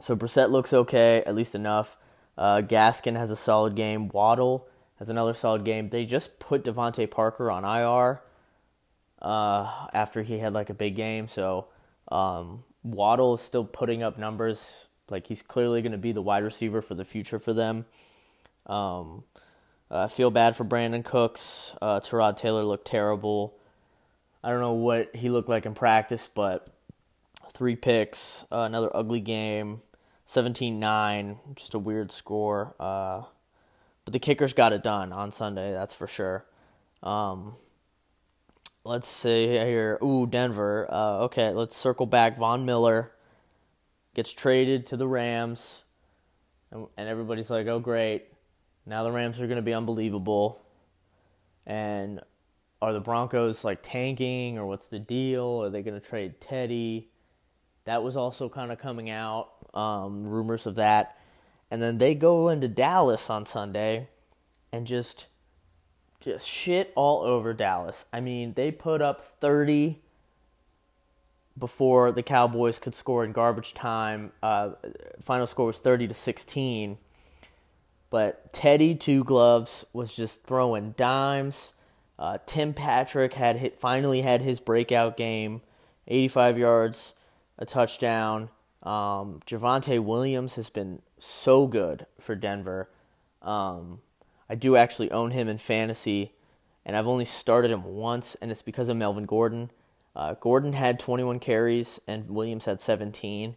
so 0.00 0.16
Brissett 0.16 0.48
looks 0.48 0.72
okay, 0.72 1.22
at 1.26 1.34
least 1.34 1.54
enough. 1.54 1.98
Uh, 2.38 2.62
Gaskin 2.62 3.18
has 3.18 3.30
a 3.30 3.36
solid 3.36 3.76
game. 3.76 4.08
Waddle 4.08 4.66
has 4.98 5.10
another 5.10 5.34
solid 5.34 5.64
game. 5.66 5.90
They 5.90 6.06
just 6.06 6.38
put 6.38 6.64
DeVante 6.64 7.10
Parker 7.10 7.50
on 7.50 7.62
IR 7.62 8.22
uh, 9.24 9.88
after 9.92 10.22
he 10.22 10.38
had 10.38 10.52
like 10.54 10.70
a 10.70 10.74
big 10.74 10.94
game. 10.96 11.26
So 11.28 11.66
um, 12.12 12.64
Waddle 12.84 13.34
is 13.34 13.40
still 13.40 13.64
putting 13.64 14.04
up 14.04 14.18
numbers. 14.18 14.86
Like 15.10 15.26
he's 15.26 15.42
clearly 15.42 15.82
going 15.82 15.92
to 15.92 15.98
be 15.98 16.12
the 16.12 16.22
wide 16.22 16.44
receiver 16.44 16.82
for 16.82 16.94
the 16.94 17.04
future 17.04 17.40
for 17.40 17.52
them. 17.54 17.86
Um, 18.66 19.24
Uh, 19.90 20.04
I 20.04 20.08
feel 20.08 20.30
bad 20.30 20.56
for 20.56 20.64
Brandin 20.64 21.04
Cooks. 21.04 21.76
Uh, 21.82 22.00
Tyrod 22.00 22.36
Taylor 22.36 22.64
looked 22.64 22.86
terrible. 22.86 23.54
I 24.42 24.50
don't 24.50 24.60
know 24.60 24.72
what 24.72 25.14
he 25.14 25.30
looked 25.30 25.48
like 25.48 25.66
in 25.66 25.74
practice, 25.74 26.28
but 26.34 26.68
three 27.52 27.76
picks, 27.76 28.44
uh, 28.50 28.60
another 28.60 28.90
ugly 28.94 29.20
game, 29.20 29.82
17-9, 30.28 31.36
just 31.54 31.74
a 31.74 31.78
weird 31.78 32.10
score. 32.12 32.74
Uh, 32.80 33.22
but 34.04 34.12
the 34.12 34.18
kickers 34.18 34.52
got 34.52 34.72
it 34.72 34.82
done 34.82 35.12
on 35.12 35.30
Sunday, 35.32 35.72
that's 35.72 35.94
for 35.94 36.06
sure. 36.08 36.44
Um, 37.02 37.54
let's 38.84 39.08
see 39.08 39.46
here. 39.46 39.98
Ooh, 40.02 40.26
Denver. 40.26 40.86
Uh, 40.90 41.24
okay, 41.24 41.50
let's 41.50 41.76
circle 41.76 42.06
back. 42.06 42.38
Von 42.38 42.64
Miller 42.64 43.12
gets 44.14 44.32
traded 44.32 44.86
to 44.86 44.96
the 44.96 45.08
Rams, 45.08 45.82
and, 46.70 46.86
and 46.96 47.08
everybody's 47.08 47.50
like, 47.50 47.66
"Oh, 47.66 47.80
great! 47.80 48.26
Now 48.86 49.02
the 49.02 49.10
Rams 49.10 49.40
are 49.40 49.46
going 49.46 49.56
to 49.56 49.62
be 49.62 49.74
unbelievable." 49.74 50.60
And 51.66 52.20
are 52.82 52.92
the 52.92 53.00
Broncos 53.00 53.64
like 53.64 53.80
tanking, 53.82 54.58
or 54.58 54.66
what's 54.66 54.88
the 54.88 54.98
deal? 54.98 55.62
Are 55.62 55.70
they 55.70 55.82
going 55.82 55.98
to 55.98 56.06
trade 56.06 56.40
Teddy? 56.40 57.10
That 57.84 58.02
was 58.02 58.16
also 58.16 58.48
kind 58.48 58.70
of 58.70 58.78
coming 58.78 59.10
out, 59.10 59.50
um, 59.74 60.24
rumors 60.26 60.66
of 60.66 60.74
that. 60.76 61.18
And 61.70 61.82
then 61.82 61.98
they 61.98 62.14
go 62.14 62.48
into 62.48 62.68
Dallas 62.68 63.28
on 63.30 63.44
Sunday 63.44 64.08
and 64.72 64.86
just 64.86 65.26
just 66.24 66.48
shit 66.48 66.92
all 66.94 67.22
over 67.22 67.52
Dallas. 67.52 68.04
I 68.12 68.20
mean, 68.20 68.54
they 68.54 68.70
put 68.70 69.02
up 69.02 69.24
30 69.40 70.00
before 71.56 72.10
the 72.12 72.22
Cowboys 72.22 72.78
could 72.78 72.94
score 72.94 73.24
in 73.24 73.32
garbage 73.32 73.74
time. 73.74 74.32
Uh, 74.42 74.70
final 75.22 75.46
score 75.46 75.66
was 75.66 75.78
30 75.78 76.08
to 76.08 76.14
16. 76.14 76.98
But 78.10 78.52
Teddy 78.52 78.94
Two 78.94 79.24
Gloves 79.24 79.84
was 79.92 80.14
just 80.14 80.44
throwing 80.44 80.92
dimes. 80.92 81.72
Uh, 82.18 82.38
Tim 82.46 82.72
Patrick 82.72 83.34
had 83.34 83.56
hit, 83.56 83.76
finally 83.76 84.22
had 84.22 84.40
his 84.40 84.60
breakout 84.60 85.16
game, 85.16 85.62
85 86.06 86.58
yards, 86.58 87.14
a 87.58 87.66
touchdown. 87.66 88.50
Um, 88.82 89.40
Javonte 89.46 90.02
Williams 90.02 90.54
has 90.54 90.70
been 90.70 91.02
so 91.18 91.66
good 91.66 92.06
for 92.20 92.36
Denver. 92.36 92.88
Um, 93.42 94.00
I 94.48 94.54
do 94.54 94.76
actually 94.76 95.10
own 95.10 95.30
him 95.30 95.48
in 95.48 95.58
fantasy, 95.58 96.32
and 96.84 96.96
I've 96.96 97.06
only 97.06 97.24
started 97.24 97.70
him 97.70 97.84
once, 97.84 98.36
and 98.40 98.50
it's 98.50 98.62
because 98.62 98.88
of 98.88 98.96
Melvin 98.96 99.24
Gordon. 99.24 99.70
Uh, 100.14 100.34
Gordon 100.34 100.74
had 100.74 100.98
21 100.98 101.40
carries, 101.40 102.00
and 102.06 102.28
Williams 102.28 102.66
had 102.66 102.80
17. 102.80 103.56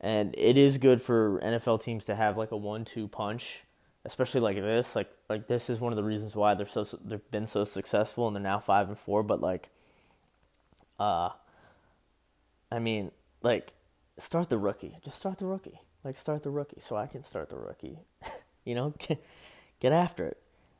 And 0.00 0.34
it 0.36 0.56
is 0.56 0.78
good 0.78 1.00
for 1.00 1.40
NFL 1.40 1.82
teams 1.82 2.04
to 2.04 2.14
have 2.14 2.36
like 2.36 2.50
a 2.50 2.56
one-two 2.56 3.08
punch, 3.08 3.62
especially 4.04 4.40
like 4.40 4.56
this. 4.56 4.96
Like 4.96 5.10
like 5.28 5.46
this 5.46 5.70
is 5.70 5.78
one 5.78 5.92
of 5.92 5.96
the 5.96 6.02
reasons 6.02 6.34
why 6.34 6.54
they're 6.54 6.66
so 6.66 6.84
they've 7.04 7.30
been 7.30 7.46
so 7.46 7.62
successful, 7.62 8.26
and 8.26 8.34
they're 8.34 8.42
now 8.42 8.58
five 8.58 8.88
and 8.88 8.98
four. 8.98 9.22
But 9.22 9.40
like, 9.40 9.70
uh, 10.98 11.30
I 12.72 12.80
mean, 12.80 13.12
like 13.42 13.74
start 14.18 14.48
the 14.48 14.58
rookie. 14.58 14.98
Just 15.04 15.18
start 15.18 15.38
the 15.38 15.46
rookie. 15.46 15.80
Like 16.02 16.16
start 16.16 16.42
the 16.42 16.50
rookie, 16.50 16.80
so 16.80 16.96
I 16.96 17.06
can 17.06 17.22
start 17.22 17.48
the 17.48 17.56
rookie. 17.56 18.00
you 18.64 18.74
know, 18.74 18.94
get 19.82 19.92
after 19.92 20.26
it. 20.26 20.38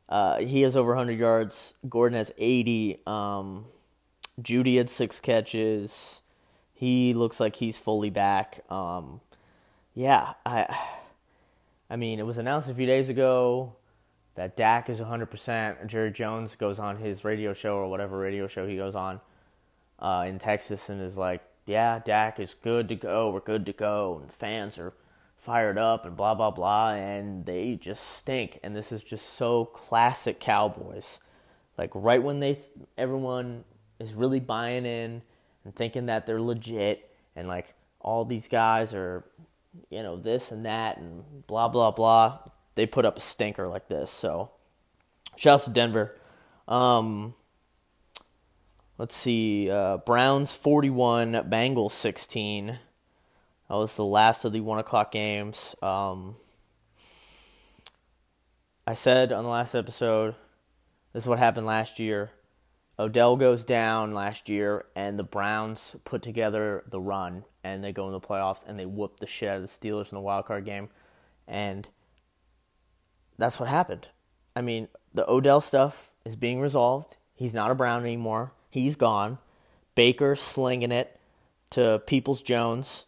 Uh, 0.09 0.39
he 0.39 0.63
has 0.63 0.77
over 0.77 0.91
100 0.91 1.19
yards. 1.19 1.75
Gordon 1.89 2.17
has 2.17 2.31
80. 2.39 3.01
Um, 3.07 3.67
Jeudy 4.41 4.77
had 4.77 4.89
six 4.89 5.21
catches. 5.21 6.23
He 6.73 7.13
looks 7.13 7.41
like 7.41 7.57
he's 7.57 7.79
fully 7.79 8.11
back. 8.11 8.65
Um, 8.71 9.21
yeah, 9.95 10.35
I, 10.47 10.75
I 11.91 11.97
mean, 11.97 12.21
it 12.21 12.27
was 12.27 12.39
announced 12.39 12.71
a 12.71 12.75
few 12.75 12.87
days 12.87 13.09
ago 13.09 13.75
that 14.37 14.57
Dak 14.57 14.89
is 14.89 15.01
100%. 15.01 15.87
Jerry 15.87 16.13
Jones 16.13 16.55
goes 16.55 16.79
on 16.79 16.97
his 16.97 17.25
radio 17.25 17.53
show 17.53 17.77
or 17.77 17.89
whatever 17.89 18.19
radio 18.19 18.47
show 18.47 18.67
he 18.67 18.77
goes 18.77 18.95
on 18.95 19.21
uh, 19.99 20.25
in 20.27 20.39
Texas 20.39 20.89
and 20.89 21.01
is 21.01 21.17
like, 21.17 21.43
yeah, 21.67 21.99
Dak 21.99 22.41
is 22.41 22.55
good 22.63 22.89
to 22.89 22.97
go. 22.97 23.31
We're 23.31 23.41
good 23.41 23.67
to 23.67 23.73
go. 23.73 24.19
And 24.21 24.29
the 24.29 24.33
fans 24.33 24.79
are 24.79 24.93
fired 25.43 25.77
up 25.77 26.07
and 26.07 26.17
blah, 26.17 26.35
blah, 26.35 26.51
blah. 26.51 26.93
And 26.93 27.45
they 27.45 27.75
just 27.75 28.17
stink. 28.17 28.61
And 28.63 28.75
this 28.75 28.93
is 28.93 29.03
just 29.03 29.29
so 29.35 29.67
classic 29.67 30.41
Cowboys. 30.41 31.21
Like, 31.77 31.91
right 31.95 32.23
when 32.23 32.41
they, 32.41 32.59
everyone 32.97 33.65
is 33.99 34.15
really 34.15 34.41
buying 34.41 34.87
in 34.87 35.23
and 35.65 35.75
thinking 35.75 36.07
that 36.07 36.27
they're 36.27 36.41
legit 36.41 37.11
and 37.35 37.49
like 37.49 37.75
all 38.01 38.25
these 38.25 38.49
guys 38.49 38.95
are, 38.95 39.25
you 39.91 40.03
know, 40.03 40.17
this 40.17 40.53
and 40.53 40.65
that 40.65 40.99
and 40.99 41.47
blah, 41.47 41.69
blah, 41.69 41.91
blah. 41.91 42.39
They 42.77 42.87
put 42.87 43.05
up 43.05 43.19
a 43.19 43.21
stinker 43.21 43.69
like 43.69 43.89
this. 43.89 44.11
So, 44.11 44.51
shouts 45.37 45.65
to 45.65 45.71
Denver. 45.71 46.17
Um, 46.69 47.35
Let's 49.03 49.17
see. 49.17 49.69
Uh, 49.69 49.97
Browns 49.97 50.55
41, 50.55 51.33
Bengals 51.51 51.91
16. 51.91 52.79
That 53.73 53.79
was 53.79 53.97
the 53.97 54.05
last 54.05 54.45
of 54.45 54.53
the 54.53 54.61
1 54.61 54.81
o'clock 54.81 55.11
games. 55.11 55.75
Um, 55.81 56.37
I 58.87 58.93
said 58.93 59.33
on 59.33 59.45
the 59.45 59.49
last 59.49 59.75
episode, 59.75 60.35
this 61.15 61.25
is 61.25 61.27
what 61.27 61.39
happened 61.39 61.67
last 61.67 61.99
year. 61.99 62.33
Odell 62.99 63.39
goes 63.39 63.65
down 63.65 64.13
last 64.13 64.51
year, 64.51 64.85
and 64.95 65.19
the 65.19 65.25
Browns 65.25 65.97
put 66.05 66.21
together 66.21 66.85
the 66.87 67.01
run, 67.01 67.45
and 67.65 67.83
they 67.83 67.93
go 67.93 68.05
in 68.09 68.13
the 68.13 68.21
playoffs, 68.21 68.63
and 68.67 68.79
they 68.79 68.85
whoop 68.85 69.21
the 69.21 69.27
shit 69.27 69.49
out 69.49 69.57
of 69.57 69.63
the 69.63 69.69
Steelers 69.69 70.13
in 70.13 70.17
the 70.17 70.21
wild 70.21 70.45
card 70.45 70.67
game, 70.67 70.91
and 71.49 71.89
that's 73.39 73.59
what 73.59 73.71
happened. 73.71 74.09
I 74.55 74.61
mean, 74.61 74.89
the 75.15 75.27
Odell 75.31 75.63
stuff 75.63 76.13
is 76.27 76.37
being 76.37 76.61
resolved. 76.61 77.17
He's 77.35 77.55
not 77.55 77.71
a 77.71 77.75
Brown 77.75 78.03
anymore. 78.03 78.53
He's 78.69 78.97
gone. 78.97 79.39
Baker 79.95 80.37
slinging 80.37 80.93
it 80.93 81.19
to 81.71 82.03
Peoples 82.05 82.43
Jones 82.43 83.07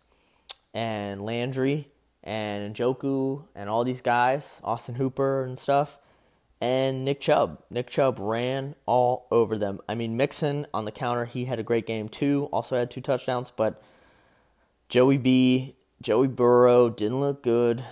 and 0.74 1.24
Landry 1.24 1.88
and 2.22 2.74
Njoku 2.74 3.44
and 3.54 3.70
all 3.70 3.84
these 3.84 4.02
guys, 4.02 4.60
Austin 4.64 4.96
Hooper 4.96 5.44
and 5.44 5.58
stuff, 5.58 5.98
and 6.60 7.04
Nick 7.04 7.20
Chubb. 7.20 7.62
Nick 7.70 7.88
Chubb 7.88 8.18
ran 8.18 8.74
all 8.84 9.26
over 9.30 9.56
them. 9.56 9.80
I 9.88 9.94
mean, 9.94 10.16
Mixon 10.16 10.66
on 10.74 10.84
the 10.84 10.92
counter, 10.92 11.24
he 11.24 11.44
had 11.44 11.58
a 11.58 11.62
great 11.62 11.86
game 11.86 12.08
too, 12.08 12.48
also 12.52 12.76
had 12.76 12.90
two 12.90 13.00
touchdowns, 13.00 13.52
but 13.54 13.80
Joey 14.88 15.16
B, 15.16 15.76
Joey 16.02 16.28
Burrow 16.28 16.90
didn't 16.90 17.20
look 17.20 17.42
good. 17.42 17.84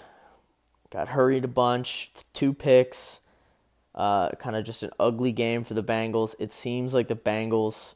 Got 0.90 1.09
hurried 1.09 1.45
a 1.45 1.49
bunch, 1.49 2.11
two 2.33 2.53
picks. 2.53 3.21
Uh, 3.95 4.31
kind 4.33 4.57
of 4.57 4.64
just 4.64 4.83
an 4.83 4.90
ugly 4.99 5.33
game 5.33 5.64
for 5.64 5.75
the 5.75 5.83
Bengals. 5.83 6.35
It 6.38 6.53
seems 6.53 6.95
like 6.95 7.09
the 7.09 7.16
Bengals 7.16 7.95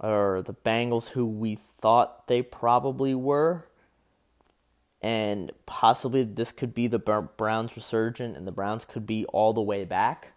or 0.00 0.42
the 0.42 0.54
Bengals 0.54 1.10
who 1.10 1.26
we 1.26 1.56
thought 1.56 2.26
they 2.28 2.42
probably 2.42 3.14
were. 3.14 3.66
And 5.00 5.52
possibly 5.64 6.24
this 6.24 6.50
could 6.50 6.74
be 6.74 6.88
the 6.88 6.98
Browns 6.98 7.76
resurgent, 7.76 8.36
and 8.36 8.46
the 8.46 8.52
Browns 8.52 8.84
could 8.84 9.06
be 9.06 9.24
all 9.26 9.52
the 9.52 9.62
way 9.62 9.84
back. 9.84 10.32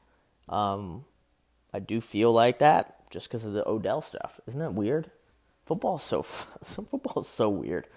Um, 0.50 1.06
I 1.74 1.80
do 1.80 2.00
feel 2.02 2.32
like 2.32 2.60
that 2.60 3.10
just 3.10 3.28
because 3.28 3.44
of 3.44 3.54
the 3.54 3.68
Odell 3.68 4.02
stuff. 4.02 4.40
Isn't 4.48 4.60
that 4.60 4.74
weird? 4.74 5.10
Football's 5.66 6.04
so 6.04 6.22
football's 6.64 7.28
so 7.28 7.50
weird, 7.50 7.88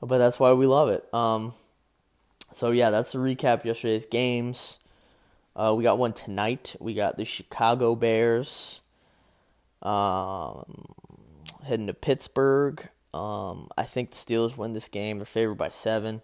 but 0.00 0.18
that's 0.18 0.38
why 0.38 0.52
we 0.52 0.66
love 0.66 0.88
it. 0.88 1.12
Um, 1.12 1.54
so 2.52 2.70
yeah, 2.70 2.90
that's 2.90 3.12
the 3.12 3.18
recap 3.18 3.60
of 3.60 3.64
yesterday's 3.66 4.06
games. 4.06 4.78
Uh, 5.56 5.74
we 5.76 5.82
got 5.82 5.98
one 5.98 6.12
tonight. 6.12 6.76
We 6.78 6.94
got 6.94 7.16
the 7.16 7.24
Chicago 7.24 7.94
Bears 7.94 8.80
um, 9.82 10.94
heading 11.64 11.86
to 11.86 11.94
Pittsburgh. 11.94 12.88
Um, 13.12 13.68
I 13.76 13.84
think 13.84 14.10
the 14.10 14.16
Steelers 14.16 14.56
win 14.56 14.72
this 14.72 14.88
game. 14.88 15.18
They're 15.18 15.26
favored 15.26 15.56
by 15.56 15.68
seven. 15.68 16.22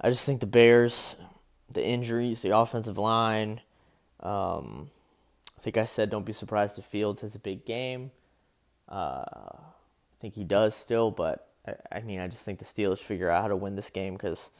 I 0.00 0.10
just 0.10 0.24
think 0.24 0.40
the 0.40 0.46
Bears, 0.46 1.16
the 1.70 1.84
injuries, 1.84 2.42
the 2.42 2.56
offensive 2.56 2.98
line. 2.98 3.60
Um, 4.20 4.90
I 5.56 5.60
think 5.60 5.76
I 5.76 5.84
said 5.84 6.10
don't 6.10 6.26
be 6.26 6.32
surprised 6.32 6.78
if 6.78 6.84
Fields 6.84 7.22
has 7.22 7.34
a 7.34 7.40
big 7.40 7.64
game. 7.64 8.12
Uh, 8.88 9.24
I 9.24 10.20
think 10.20 10.34
he 10.34 10.44
does 10.44 10.74
still, 10.74 11.10
but 11.10 11.48
I, 11.66 11.96
I 11.96 12.00
mean, 12.00 12.20
I 12.20 12.28
just 12.28 12.42
think 12.42 12.58
the 12.58 12.64
Steelers 12.64 12.98
figure 12.98 13.30
out 13.30 13.42
how 13.42 13.48
to 13.48 13.56
win 13.56 13.74
this 13.74 13.90
game 13.90 14.14
because 14.14 14.50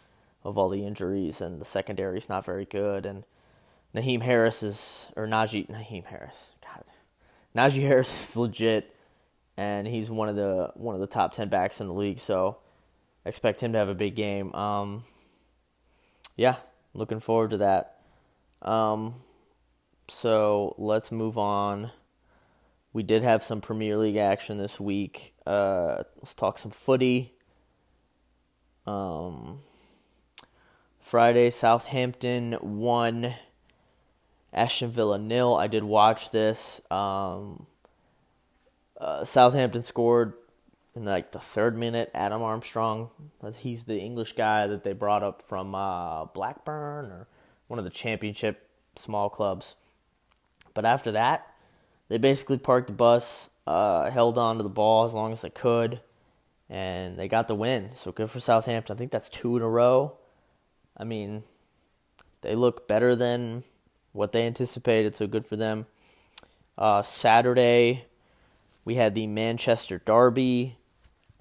of 0.45 0.59
all 0.59 0.69
the 0.69 0.85
injuries 0.85 1.41
and 1.41 1.61
the 1.61 1.65
secondary 1.65 2.19
is 2.19 2.29
not 2.29 2.45
very 2.45 2.65
good 2.65 3.07
and 3.07 3.25
Naheem 3.95 4.23
Harris 4.23 4.63
is 4.63 5.13
or 5.17 5.27
Najee 5.27 5.69
Naheem 5.69 6.05
Harris. 6.07 6.51
God, 6.63 6.85
Najee 7.57 7.87
Harris 7.87 8.31
is 8.31 8.37
legit, 8.37 8.95
and 9.59 9.89
he's 9.89 10.09
one 10.09 10.29
of 10.29 10.37
the 10.37 10.71
one 10.75 10.95
of 10.95 11.01
the 11.01 11.07
top 11.09 11.35
ten 11.35 11.49
backs 11.49 11.81
in 11.81 11.89
the 11.89 11.93
league. 11.93 12.21
So 12.21 12.59
expect 13.27 13.61
him 13.61 13.73
to 13.73 13.79
have 13.79 13.89
a 13.89 13.95
big 13.95 14.15
game. 14.15 14.55
Um, 14.55 15.05
yeah, 16.37 16.57
looking 16.95 17.19
forward 17.19 17.51
to 17.51 17.57
that. 17.59 17.97
Um, 18.63 19.17
so 20.07 20.77
let's 20.79 21.11
move 21.11 21.37
on. 21.37 21.91
We 22.93 23.03
did 23.03 23.25
have 23.25 23.43
some 23.43 23.61
Premier 23.61 23.97
League 23.97 24.17
action 24.17 24.59
this 24.59 24.81
week. 24.81 25.35
Uh, 25.45 26.05
let's 26.17 26.35
talk 26.35 26.57
some 26.57 26.71
footy. 26.71 27.35
Um, 28.87 29.61
Friday, 31.01 31.51
Southampton 31.51 32.57
won 32.63 33.35
Aston 34.53 34.91
Villa 34.91 35.19
nil. 35.19 35.57
I 35.57 35.67
did 35.67 35.83
watch 35.83 36.31
this. 36.31 36.81
Um, 36.91 37.67
uh, 39.01 39.25
Southampton 39.25 39.83
scored 39.83 40.35
in 40.95 41.05
like 41.05 41.33
the 41.33 41.39
third 41.39 41.77
minute. 41.77 42.11
Adam 42.15 42.43
Armstrong, 42.43 43.11
he's 43.59 43.85
the 43.85 43.99
English 43.99 44.33
guy 44.33 44.67
that 44.67 44.85
they 44.85 44.93
brought 44.93 45.23
up 45.23 45.43
from 45.43 45.75
uh, 45.75 46.25
Blackburn 46.27 47.07
or 47.07 47.29
one 47.69 47.79
of 47.79 47.85
the 47.85 47.91
championship 47.91 48.69
small 48.97 49.29
clubs. 49.29 49.77
But 50.75 50.85
after 50.85 51.13
that, 51.13 51.47
they 52.09 52.19
basically 52.19 52.59
parked 52.59 52.89
the 52.89 52.93
bus, 52.93 53.51
uh, 53.67 54.11
held 54.11 54.39
on 54.39 54.57
to 54.57 54.63
the 54.63 54.69
ball 54.69 55.05
as 55.05 55.13
long 55.13 55.33
as 55.33 55.43
they 55.43 55.51
could, 55.51 56.01
and 56.69 57.17
they 57.17 57.29
got 57.29 57.49
the 57.49 57.55
win. 57.55 57.93
So 57.93 58.13
good 58.13 58.31
for 58.31 58.41
Southampton. 58.41 58.95
I 58.95 58.99
think 58.99 59.11
that's 59.11 59.29
two 59.29 59.57
in 59.57 59.63
a 59.63 59.69
row. 59.69 60.17
I 60.97 61.05
mean, 61.05 61.45
they 62.41 62.55
look 62.55 62.89
better 62.89 63.15
than 63.15 63.63
what 64.13 64.33
they 64.33 64.47
anticipated, 64.47 65.15
so 65.15 65.27
good 65.27 65.47
for 65.47 65.57
them. 65.57 65.87
Uh, 66.77 67.03
Saturday, 67.03 68.07
we 68.89 68.95
had 68.95 69.15
the 69.15 69.27
Manchester 69.27 70.01
Derby, 70.03 70.79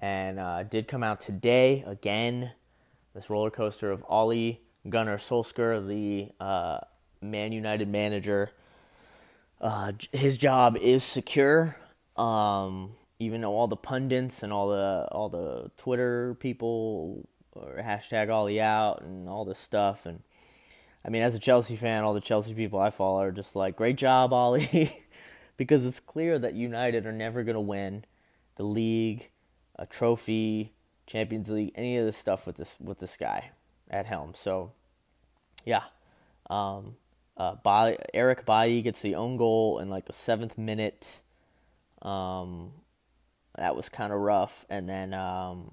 and 0.02 0.38
uh, 0.38 0.64
did 0.64 0.86
come 0.86 1.02
out 1.02 1.18
today 1.22 1.82
again. 1.86 2.52
This 3.14 3.30
roller 3.30 3.48
coaster 3.48 3.90
of 3.90 4.04
Ole 4.06 4.58
Gunnar 4.86 5.16
Solskjaer, 5.16 5.88
the 5.88 6.30
uh, 6.44 6.80
Man 7.22 7.52
United 7.52 7.88
manager. 7.88 8.50
Uh, 9.62 9.92
his 10.12 10.36
job 10.36 10.76
is 10.76 11.02
secure. 11.02 11.78
Um, 12.18 12.96
even 13.18 13.40
though 13.40 13.54
all 13.54 13.66
the 13.66 13.76
pundits 13.76 14.42
and 14.42 14.52
all 14.52 14.68
the 14.68 15.08
all 15.10 15.30
the 15.30 15.70
Twitter 15.78 16.36
people 16.40 17.26
or 17.54 17.78
hashtag 17.82 18.28
Ole 18.28 18.60
out 18.60 19.00
and 19.00 19.26
all 19.26 19.46
this 19.46 19.58
stuff 19.58 20.04
and 20.04 20.20
I 21.02 21.08
mean 21.08 21.22
as 21.22 21.34
a 21.34 21.38
Chelsea 21.38 21.76
fan, 21.76 22.04
all 22.04 22.12
the 22.12 22.20
Chelsea 22.20 22.52
people 22.52 22.78
I 22.78 22.90
follow 22.90 23.22
are 23.22 23.32
just 23.32 23.56
like, 23.56 23.74
Great 23.74 23.96
job, 23.96 24.34
Ole 24.34 24.60
because 25.58 25.84
it's 25.84 26.00
clear 26.00 26.38
that 26.38 26.54
United 26.54 27.04
are 27.04 27.12
never 27.12 27.44
gonna 27.44 27.60
win 27.60 28.06
the 28.56 28.62
league, 28.62 29.28
a 29.76 29.84
trophy, 29.84 30.72
Champions 31.06 31.50
League, 31.50 31.72
any 31.74 31.98
of 31.98 32.06
this 32.06 32.16
stuff 32.16 32.46
with 32.46 32.56
this 32.56 32.76
with 32.80 32.98
this 32.98 33.18
guy 33.18 33.50
at 33.90 34.06
helm. 34.06 34.32
So 34.34 34.72
yeah. 35.66 35.82
Um, 36.48 36.96
uh, 37.36 37.92
Eric 38.14 38.44
Bailly 38.44 38.82
gets 38.82 39.00
the 39.00 39.14
own 39.14 39.36
goal 39.36 39.78
in 39.78 39.90
like 39.90 40.06
the 40.06 40.12
seventh 40.12 40.58
minute. 40.58 41.20
Um, 42.02 42.72
that 43.56 43.76
was 43.76 43.88
kind 43.88 44.12
of 44.12 44.20
rough. 44.20 44.66
And 44.68 44.88
then 44.88 45.14
um, 45.14 45.72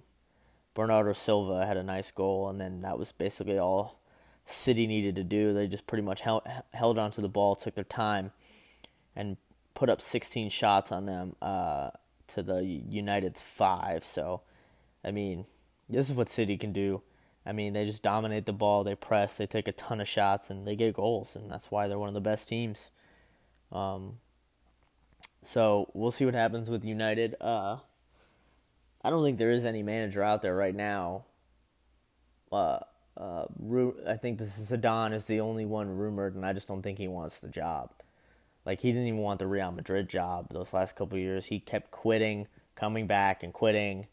Bernardo 0.74 1.14
Silva 1.14 1.66
had 1.66 1.78
a 1.78 1.84
nice 1.84 2.12
goal, 2.12 2.50
and 2.50 2.60
then 2.60 2.82
that 2.82 3.00
was 3.00 3.12
basically 3.12 3.58
all 3.58 4.00
City 4.46 4.86
needed 4.86 5.16
to 5.16 5.24
do. 5.24 5.54
They 5.54 5.68
just 5.68 5.88
pretty 5.88 6.04
much 6.04 6.22
held, 6.22 6.44
held 6.74 7.00
onto 7.00 7.22
the 7.22 7.30
ball, 7.30 7.56
took 7.56 7.76
their 7.76 7.84
time, 7.84 8.32
and 9.16 9.38
put 9.76 9.90
up 9.90 10.02
16 10.02 10.50
shots 10.50 10.92
on 10.92 11.06
them 11.06 11.36
uh, 11.42 11.92
to 12.28 12.42
the 12.42 12.64
United's 12.64 13.42
five. 13.42 14.04
So, 14.04 14.42
I 15.04 15.12
mean, 15.12 15.46
this 15.88 16.10
is 16.10 16.16
what 16.16 16.30
City 16.30 16.58
can 16.58 16.74
do. 16.74 17.04
I 17.46 17.52
mean, 17.52 17.74
they 17.74 17.86
just 17.86 18.02
dominate 18.02 18.48
the 18.48 18.54
ball, 18.54 18.84
they 18.84 18.96
press, 18.96 19.38
they 19.38 19.46
take 19.46 19.68
a 19.68 19.72
ton 19.72 20.02
of 20.02 20.08
shots, 20.08 20.50
and 20.50 20.66
they 20.66 20.76
get 20.76 20.96
goals, 20.96 21.36
and 21.36 21.52
that's 21.52 21.70
why 21.70 21.88
they're 21.88 22.00
one 22.00 22.08
of 22.08 22.16
the 22.16 22.22
best 22.22 22.50
teams. 22.50 22.90
Um, 23.72 24.18
so 25.44 25.92
we'll 25.94 26.10
see 26.10 26.26
what 26.26 26.34
happens 26.34 26.72
with 26.72 26.84
United. 26.84 27.36
Uh, 27.40 27.78
I 29.04 29.12
don't 29.12 29.24
think 29.24 29.38
there 29.38 29.52
is 29.52 29.64
any 29.64 29.84
manager 29.84 30.24
out 30.24 30.42
there 30.42 30.56
right 30.56 30.74
now. 30.74 31.26
Uh, 32.52 32.80
uh, 33.16 33.46
I 34.08 34.16
think 34.16 34.40
this 34.40 34.58
is 34.58 34.72
Zidane 34.72 35.14
is 35.14 35.26
the 35.26 35.42
only 35.42 35.66
one 35.66 35.96
rumored, 35.96 36.34
and 36.34 36.44
I 36.44 36.54
just 36.54 36.68
don't 36.68 36.82
think 36.82 36.98
he 36.98 37.08
wants 37.08 37.42
the 37.42 37.48
job. 37.48 37.92
Like 38.66 38.80
he 38.82 38.92
didn't 38.92 39.08
even 39.08 39.20
want 39.20 39.40
the 39.40 39.48
Real 39.48 39.72
Madrid 39.72 40.10
job 40.10 40.48
those 40.52 40.74
last 40.74 40.96
couple 40.96 41.18
years. 41.18 41.46
He 41.46 41.60
kept 41.60 41.92
quitting, 41.92 42.48
coming 42.76 43.08
back, 43.08 43.44
and 43.44 43.54
quitting, 43.54 44.08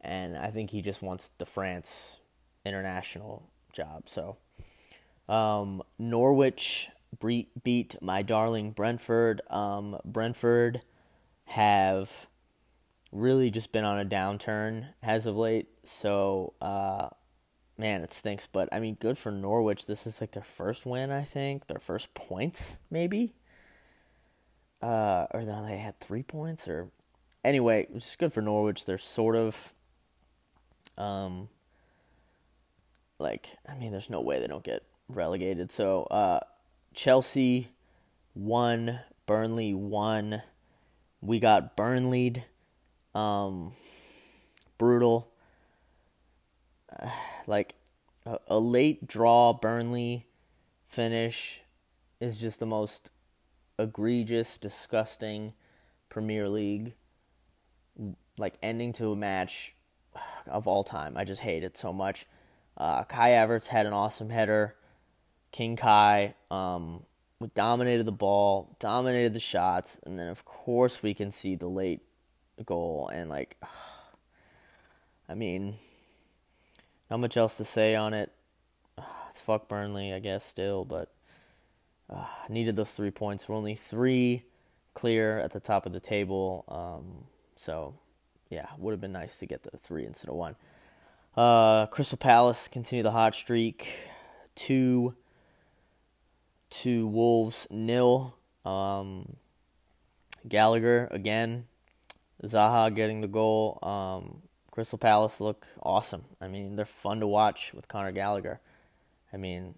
and 0.00 0.36
I 0.36 0.50
think 0.50 0.70
he 0.70 0.82
just 0.82 1.02
wants 1.02 1.30
the 1.38 1.46
France 1.46 2.18
international 2.64 3.48
job. 3.72 4.08
So, 4.08 4.36
um, 5.28 5.82
Norwich 5.98 6.90
beat 7.62 7.96
my 8.02 8.22
darling 8.22 8.72
Brentford. 8.72 9.40
Um, 9.48 9.98
Brentford 10.04 10.82
have 11.46 12.26
really 13.12 13.50
just 13.50 13.72
been 13.72 13.84
on 13.84 13.98
a 13.98 14.04
downturn 14.04 14.88
as 15.02 15.26
of 15.26 15.36
late. 15.36 15.68
So, 15.84 16.54
uh, 16.60 17.08
man, 17.78 18.02
it 18.02 18.12
stinks. 18.12 18.46
But 18.46 18.68
I 18.72 18.80
mean, 18.80 18.96
good 19.00 19.16
for 19.16 19.30
Norwich. 19.30 19.86
This 19.86 20.06
is 20.06 20.20
like 20.20 20.32
their 20.32 20.42
first 20.42 20.84
win, 20.84 21.10
I 21.10 21.22
think. 21.22 21.66
Their 21.66 21.78
first 21.78 22.12
points, 22.14 22.78
maybe. 22.90 23.34
Uh, 24.84 25.26
or 25.32 25.46
they 25.46 25.78
had 25.78 25.98
three 25.98 26.22
points. 26.22 26.68
Or 26.68 26.90
anyway, 27.42 27.86
it's 27.94 28.04
just 28.04 28.18
good 28.18 28.34
for 28.34 28.42
Norwich. 28.42 28.84
They're 28.84 28.98
sort 28.98 29.34
of, 29.34 29.72
um, 30.98 31.48
like 33.18 33.46
I 33.66 33.76
mean, 33.76 33.92
there's 33.92 34.10
no 34.10 34.20
way 34.20 34.40
they 34.40 34.46
don't 34.46 34.62
get 34.62 34.82
relegated. 35.08 35.70
So 35.70 36.02
uh, 36.04 36.40
Chelsea 36.92 37.68
won, 38.34 39.00
Burnley 39.24 39.72
won. 39.72 40.42
We 41.22 41.40
got 41.40 41.76
Burnley, 41.76 42.44
um, 43.14 43.72
brutal. 44.76 45.30
Like 47.46 47.74
a, 48.24 48.38
a 48.48 48.58
late 48.58 49.06
draw 49.06 49.52
Burnley 49.52 50.24
finish 50.88 51.60
is 52.18 52.38
just 52.38 52.58
the 52.58 52.64
most 52.64 53.10
egregious, 53.78 54.58
disgusting 54.58 55.52
Premier 56.08 56.48
League 56.48 56.94
like 58.38 58.54
ending 58.62 58.92
to 58.94 59.12
a 59.12 59.16
match 59.16 59.74
of 60.46 60.66
all 60.66 60.84
time. 60.84 61.16
I 61.16 61.24
just 61.24 61.40
hate 61.40 61.64
it 61.64 61.76
so 61.76 61.92
much. 61.92 62.26
Uh, 62.76 63.04
Kai 63.04 63.30
Havertz 63.30 63.68
had 63.68 63.86
an 63.86 63.92
awesome 63.92 64.30
header. 64.30 64.74
King 65.52 65.76
Kai 65.76 66.34
um, 66.50 67.04
dominated 67.54 68.04
the 68.04 68.12
ball, 68.12 68.76
dominated 68.80 69.32
the 69.32 69.40
shots, 69.40 70.00
and 70.04 70.18
then 70.18 70.26
of 70.28 70.44
course 70.44 71.02
we 71.02 71.14
can 71.14 71.30
see 71.30 71.54
the 71.54 71.68
late 71.68 72.02
goal. 72.64 73.08
And 73.12 73.30
like, 73.30 73.56
I 75.28 75.34
mean, 75.34 75.76
not 77.10 77.20
much 77.20 77.36
else 77.36 77.56
to 77.58 77.64
say 77.64 77.94
on 77.94 78.14
it. 78.14 78.32
It's 79.28 79.40
fuck 79.40 79.66
Burnley, 79.66 80.12
I 80.12 80.20
guess, 80.20 80.44
still, 80.44 80.84
but 80.84 81.12
uh, 82.10 82.26
needed 82.48 82.76
those 82.76 82.92
three 82.92 83.10
points. 83.10 83.48
We're 83.48 83.56
only 83.56 83.74
three 83.74 84.44
clear 84.94 85.38
at 85.38 85.52
the 85.52 85.60
top 85.60 85.86
of 85.86 85.92
the 85.92 86.00
table. 86.00 86.64
Um, 86.68 87.24
so, 87.56 87.94
yeah, 88.50 88.66
would 88.78 88.92
have 88.92 89.00
been 89.00 89.12
nice 89.12 89.38
to 89.38 89.46
get 89.46 89.62
the 89.62 89.76
three 89.76 90.06
instead 90.06 90.30
of 90.30 90.36
one. 90.36 90.56
Uh, 91.36 91.86
Crystal 91.86 92.18
Palace 92.18 92.68
continue 92.68 93.02
the 93.02 93.10
hot 93.10 93.34
streak. 93.34 93.92
Two 94.54 95.14
to 96.70 97.06
Wolves 97.06 97.66
nil. 97.70 98.34
Um, 98.64 99.36
Gallagher 100.48 101.08
again. 101.10 101.66
Zaha 102.42 102.94
getting 102.94 103.20
the 103.20 103.28
goal. 103.28 103.78
Um, 103.82 104.42
Crystal 104.70 104.98
Palace 104.98 105.40
look 105.40 105.66
awesome. 105.82 106.24
I 106.40 106.48
mean, 106.48 106.76
they're 106.76 106.84
fun 106.84 107.20
to 107.20 107.26
watch 107.26 107.72
with 107.72 107.88
Conor 107.88 108.12
Gallagher. 108.12 108.60
I 109.32 109.36
mean, 109.36 109.76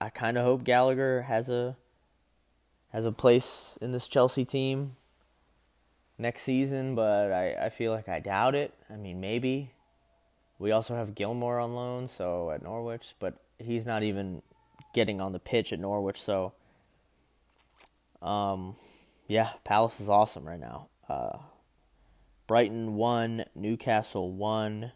I 0.00 0.10
kind 0.10 0.38
of 0.38 0.44
hope 0.44 0.64
Gallagher 0.64 1.22
has 1.22 1.48
a 1.48 1.76
has 2.92 3.04
a 3.04 3.12
place 3.12 3.76
in 3.80 3.92
this 3.92 4.08
Chelsea 4.08 4.44
team 4.44 4.96
next 6.16 6.42
season, 6.42 6.94
but 6.94 7.32
I, 7.32 7.66
I 7.66 7.68
feel 7.68 7.92
like 7.92 8.08
I 8.08 8.18
doubt 8.20 8.54
it. 8.54 8.74
I 8.90 8.96
mean, 8.96 9.20
maybe. 9.20 9.72
We 10.58 10.72
also 10.72 10.96
have 10.96 11.14
Gilmour 11.14 11.62
on 11.62 11.74
loan, 11.74 12.08
so 12.08 12.50
at 12.50 12.62
Norwich, 12.62 13.14
but 13.20 13.34
he's 13.58 13.86
not 13.86 14.02
even 14.02 14.42
getting 14.92 15.20
on 15.20 15.32
the 15.32 15.38
pitch 15.38 15.72
at 15.72 15.78
Norwich. 15.78 16.20
So, 16.20 16.52
um, 18.20 18.74
yeah, 19.28 19.50
Palace 19.62 20.00
is 20.00 20.08
awesome 20.08 20.44
right 20.48 20.58
now. 20.58 20.88
Uh, 21.08 21.38
Brighton 22.48 22.94
won, 22.96 23.44
Newcastle 23.54 24.32
won. 24.32 24.92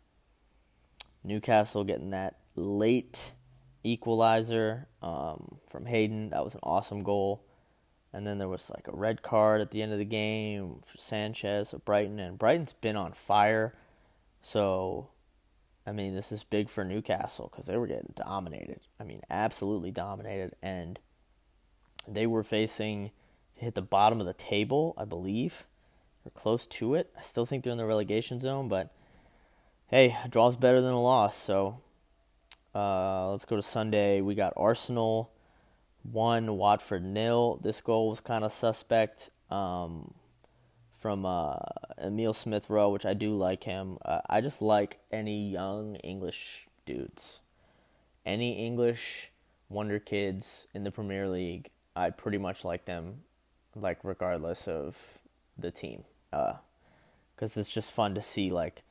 Newcastle 1.22 1.84
getting 1.84 2.10
that 2.10 2.38
late 2.56 3.32
equalizer 3.84 4.88
um, 5.02 5.58
from 5.66 5.86
Hayden. 5.86 6.30
That 6.30 6.44
was 6.44 6.54
an 6.54 6.60
awesome 6.62 7.00
goal. 7.00 7.42
And 8.12 8.26
then 8.26 8.38
there 8.38 8.48
was 8.48 8.70
like 8.70 8.88
a 8.88 8.96
red 8.96 9.22
card 9.22 9.60
at 9.60 9.70
the 9.70 9.82
end 9.82 9.92
of 9.92 9.98
the 9.98 10.04
game 10.04 10.80
for 10.84 10.98
Sanchez 10.98 11.72
of 11.72 11.84
Brighton, 11.84 12.18
and 12.18 12.38
Brighton's 12.38 12.74
been 12.74 12.96
on 12.96 13.12
fire. 13.12 13.72
So 14.42 15.08
I 15.86 15.92
mean, 15.92 16.14
this 16.14 16.30
is 16.30 16.44
big 16.44 16.68
for 16.68 16.84
Newcastle 16.84 17.48
because 17.50 17.66
they 17.66 17.76
were 17.76 17.86
getting 17.86 18.14
dominated. 18.14 18.80
I 19.00 19.04
mean, 19.04 19.22
absolutely 19.30 19.90
dominated. 19.90 20.54
And 20.62 20.98
they 22.06 22.26
were 22.26 22.44
facing 22.44 23.10
to 23.54 23.60
hit 23.60 23.74
the 23.74 23.82
bottom 23.82 24.20
of 24.20 24.26
the 24.26 24.32
table, 24.32 24.94
I 24.96 25.04
believe, 25.04 25.66
or 26.24 26.30
close 26.30 26.66
to 26.66 26.94
it. 26.94 27.12
I 27.18 27.22
still 27.22 27.44
think 27.44 27.64
they're 27.64 27.72
in 27.72 27.78
the 27.78 27.84
relegation 27.84 28.38
zone, 28.38 28.68
but 28.68 28.94
hey, 29.88 30.16
a 30.24 30.28
draw's 30.28 30.56
better 30.56 30.80
than 30.80 30.92
a 30.92 31.02
loss. 31.02 31.36
So 31.36 31.80
uh, 32.74 33.30
let's 33.30 33.44
go 33.44 33.56
to 33.56 33.62
Sunday. 33.62 34.20
We 34.20 34.34
got 34.34 34.52
Arsenal 34.56 35.30
one, 36.02 36.56
Watford 36.56 37.04
nil. 37.04 37.60
This 37.62 37.80
goal 37.80 38.08
was 38.08 38.20
kind 38.20 38.44
of 38.44 38.52
suspect 38.52 39.30
um, 39.50 40.14
from 40.96 41.24
uh, 41.24 41.56
Emil 41.98 42.32
Smith 42.32 42.68
Rowe, 42.68 42.90
which 42.90 43.06
I 43.06 43.14
do 43.14 43.34
like 43.34 43.64
him. 43.64 43.98
Uh, 44.04 44.20
I 44.28 44.40
just 44.40 44.62
like 44.62 44.98
any 45.10 45.50
young 45.50 45.96
English 45.96 46.66
dudes, 46.86 47.40
any 48.26 48.64
English 48.64 49.30
wonder 49.68 49.98
kids 49.98 50.66
in 50.74 50.84
the 50.84 50.90
Premier 50.90 51.28
League. 51.28 51.70
I 51.94 52.10
pretty 52.10 52.38
much 52.38 52.64
like 52.64 52.86
them, 52.86 53.22
like 53.76 53.98
regardless 54.02 54.66
of 54.66 54.96
the 55.58 55.70
team, 55.70 56.04
because 56.30 57.56
uh, 57.56 57.60
it's 57.60 57.72
just 57.72 57.92
fun 57.92 58.14
to 58.14 58.22
see 58.22 58.50
like 58.50 58.82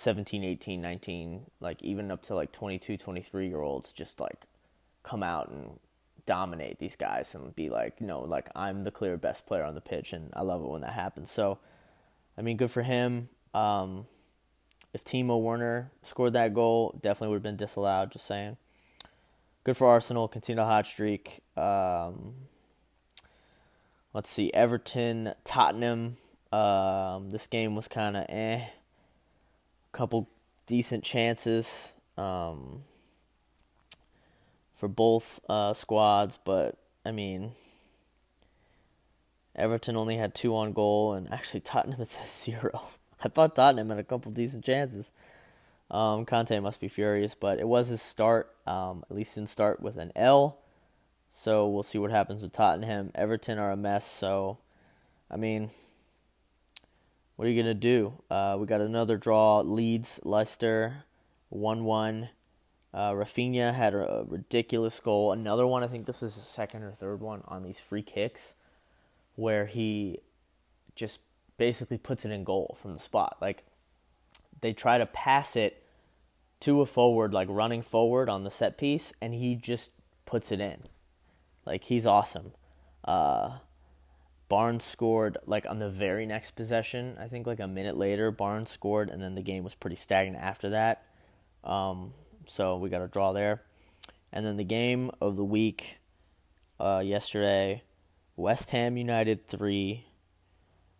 17, 0.00 0.42
18, 0.44 0.80
19, 0.80 1.42
like 1.60 1.82
even 1.82 2.10
up 2.10 2.22
to 2.22 2.34
like 2.34 2.52
22, 2.52 2.96
23 2.96 3.48
year 3.48 3.60
olds 3.60 3.92
just 3.92 4.18
like 4.18 4.46
come 5.02 5.22
out 5.22 5.50
and 5.50 5.78
dominate 6.24 6.78
these 6.78 6.96
guys 6.96 7.34
and 7.34 7.54
be 7.54 7.68
like, 7.68 7.96
you 8.00 8.06
know, 8.06 8.22
like 8.22 8.48
I'm 8.56 8.84
the 8.84 8.90
clear 8.90 9.18
best 9.18 9.44
player 9.44 9.62
on 9.62 9.74
the 9.74 9.82
pitch, 9.82 10.14
and 10.14 10.30
I 10.32 10.40
love 10.40 10.62
it 10.62 10.68
when 10.68 10.80
that 10.80 10.94
happens. 10.94 11.30
So, 11.30 11.58
I 12.38 12.40
mean, 12.40 12.56
good 12.56 12.70
for 12.70 12.80
him. 12.80 13.28
Um, 13.52 14.06
if 14.94 15.04
Timo 15.04 15.38
Werner 15.38 15.90
scored 16.02 16.32
that 16.32 16.54
goal, 16.54 16.98
definitely 17.02 17.28
would 17.28 17.36
have 17.36 17.42
been 17.42 17.56
disallowed. 17.58 18.10
Just 18.10 18.26
saying. 18.26 18.56
Good 19.64 19.76
for 19.76 19.86
Arsenal. 19.86 20.28
Continue 20.28 20.62
the 20.62 20.64
hot 20.64 20.86
streak. 20.86 21.40
Um, 21.58 22.36
let's 24.14 24.30
see, 24.30 24.50
Everton, 24.54 25.34
Tottenham. 25.44 26.16
Um, 26.50 27.28
this 27.28 27.46
game 27.46 27.76
was 27.76 27.86
kind 27.86 28.16
of 28.16 28.24
eh. 28.30 28.64
Couple 29.92 30.28
decent 30.66 31.04
chances. 31.04 31.94
Um, 32.16 32.84
for 34.80 34.88
both 34.88 35.40
uh, 35.48 35.74
squads, 35.74 36.38
but 36.42 36.78
I 37.04 37.10
mean, 37.10 37.52
Everton 39.54 39.94
only 39.94 40.16
had 40.16 40.34
two 40.34 40.56
on 40.56 40.72
goal, 40.72 41.12
and 41.12 41.30
actually 41.30 41.60
Tottenham 41.60 42.02
says 42.04 42.30
zero. 42.30 42.84
I 43.22 43.28
thought 43.28 43.54
Tottenham 43.54 43.90
had 43.90 43.98
a 43.98 44.04
couple 44.04 44.32
decent 44.32 44.64
chances. 44.64 45.12
Um, 45.90 46.24
Conte 46.24 46.58
must 46.60 46.80
be 46.80 46.88
furious, 46.88 47.34
but 47.34 47.58
it 47.58 47.68
was 47.68 47.88
his 47.88 48.00
start. 48.00 48.54
Um, 48.66 49.04
at 49.10 49.16
least 49.16 49.34
didn't 49.34 49.50
start 49.50 49.80
with 49.80 49.98
an 49.98 50.12
L. 50.16 50.58
So 51.28 51.68
we'll 51.68 51.82
see 51.82 51.98
what 51.98 52.10
happens 52.10 52.42
with 52.42 52.52
Tottenham. 52.52 53.10
Everton 53.14 53.58
are 53.58 53.70
a 53.70 53.76
mess. 53.76 54.06
So, 54.06 54.58
I 55.30 55.36
mean, 55.36 55.70
what 57.40 57.46
are 57.46 57.52
you 57.52 57.62
gonna 57.62 57.72
do? 57.72 58.12
Uh, 58.30 58.58
we 58.60 58.66
got 58.66 58.82
another 58.82 59.16
draw. 59.16 59.60
Leeds, 59.60 60.20
Leicester, 60.24 61.04
one-one. 61.48 62.28
Uh, 62.92 63.12
Raphinha 63.12 63.72
had 63.72 63.94
a, 63.94 64.26
ridiculous 64.28 65.00
goal. 65.00 65.32
Another 65.32 65.66
one, 65.66 65.82
I 65.82 65.86
think 65.86 66.04
this 66.04 66.20
was 66.20 66.34
the 66.34 66.42
second 66.42 66.82
or 66.82 66.90
third 66.90 67.22
one 67.22 67.40
on 67.48 67.62
these 67.62 67.80
free 67.80 68.02
kicks, 68.02 68.52
where 69.36 69.64
he 69.64 70.18
just 70.94 71.20
basically 71.56 71.96
puts 71.96 72.26
it 72.26 72.30
in 72.30 72.44
goal 72.44 72.76
from 72.82 72.92
the 72.92 73.00
spot. 73.00 73.38
Like 73.40 73.64
they 74.60 74.74
try 74.74 74.98
to 74.98 75.06
pass 75.06 75.56
it 75.56 75.82
to 76.60 76.82
a 76.82 76.86
forward, 76.86 77.32
like 77.32 77.48
running 77.50 77.80
forward 77.80 78.28
on 78.28 78.44
the 78.44 78.50
set 78.50 78.76
piece, 78.76 79.14
and 79.18 79.32
he 79.32 79.54
just 79.54 79.92
puts 80.26 80.52
it 80.52 80.60
in. 80.60 80.82
Like 81.64 81.84
he's 81.84 82.04
awesome. 82.04 82.52
Uh, 83.02 83.60
Barnes 84.50 84.84
scored 84.84 85.38
like 85.46 85.64
on 85.64 85.78
the 85.78 85.88
very 85.88 86.26
next 86.26 86.50
possession. 86.50 87.16
I 87.20 87.28
think 87.28 87.46
like 87.46 87.60
a 87.60 87.68
minute 87.68 87.96
later, 87.96 88.32
Barnes 88.32 88.68
scored, 88.68 89.08
and 89.08 89.22
then 89.22 89.36
the 89.36 89.42
game 89.42 89.62
was 89.62 89.76
pretty 89.76 89.94
stagnant 89.94 90.42
after 90.42 90.70
that. 90.70 91.04
Um, 91.62 92.12
so 92.46 92.76
we 92.76 92.90
got 92.90 93.00
a 93.00 93.06
draw 93.06 93.32
there. 93.32 93.62
And 94.32 94.44
then 94.44 94.56
the 94.56 94.64
game 94.64 95.12
of 95.20 95.36
the 95.36 95.44
week 95.44 95.98
uh, 96.80 97.00
yesterday 97.04 97.84
West 98.34 98.72
Ham 98.72 98.96
United 98.96 99.46
3, 99.46 100.04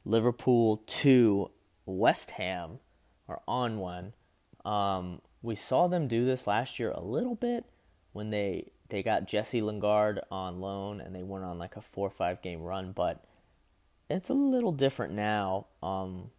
Liverpool 0.05 0.77
2. 0.87 1.51
West 1.87 2.31
Ham 2.33 2.79
are 3.29 3.41
on 3.49 3.79
one. 3.79 4.13
Um, 4.65 5.23
we 5.43 5.57
saw 5.57 5.89
them 5.89 6.07
do 6.07 6.25
this 6.25 6.47
last 6.47 6.79
year 6.79 6.93
a 6.93 7.03
little 7.03 7.35
bit 7.35 7.65
when 8.13 8.31
they 8.31 8.71
they 8.91 9.03
got 9.03 9.27
Jesse 9.27 9.61
Lingard 9.61 10.21
on 10.31 10.61
loan 10.61 11.01
and 11.01 11.15
they 11.15 11.23
went 11.23 11.45
on 11.45 11.59
like 11.59 11.77
a 11.77 11.81
four 11.81 12.07
or 12.07 12.13
five 12.13 12.43
game 12.43 12.63
run, 12.63 12.93
but 12.93 13.25
it's 14.11 14.29
a 14.29 14.35
little 14.35 14.73
different 14.73 15.15
now 15.15 15.67
um, 15.83 16.31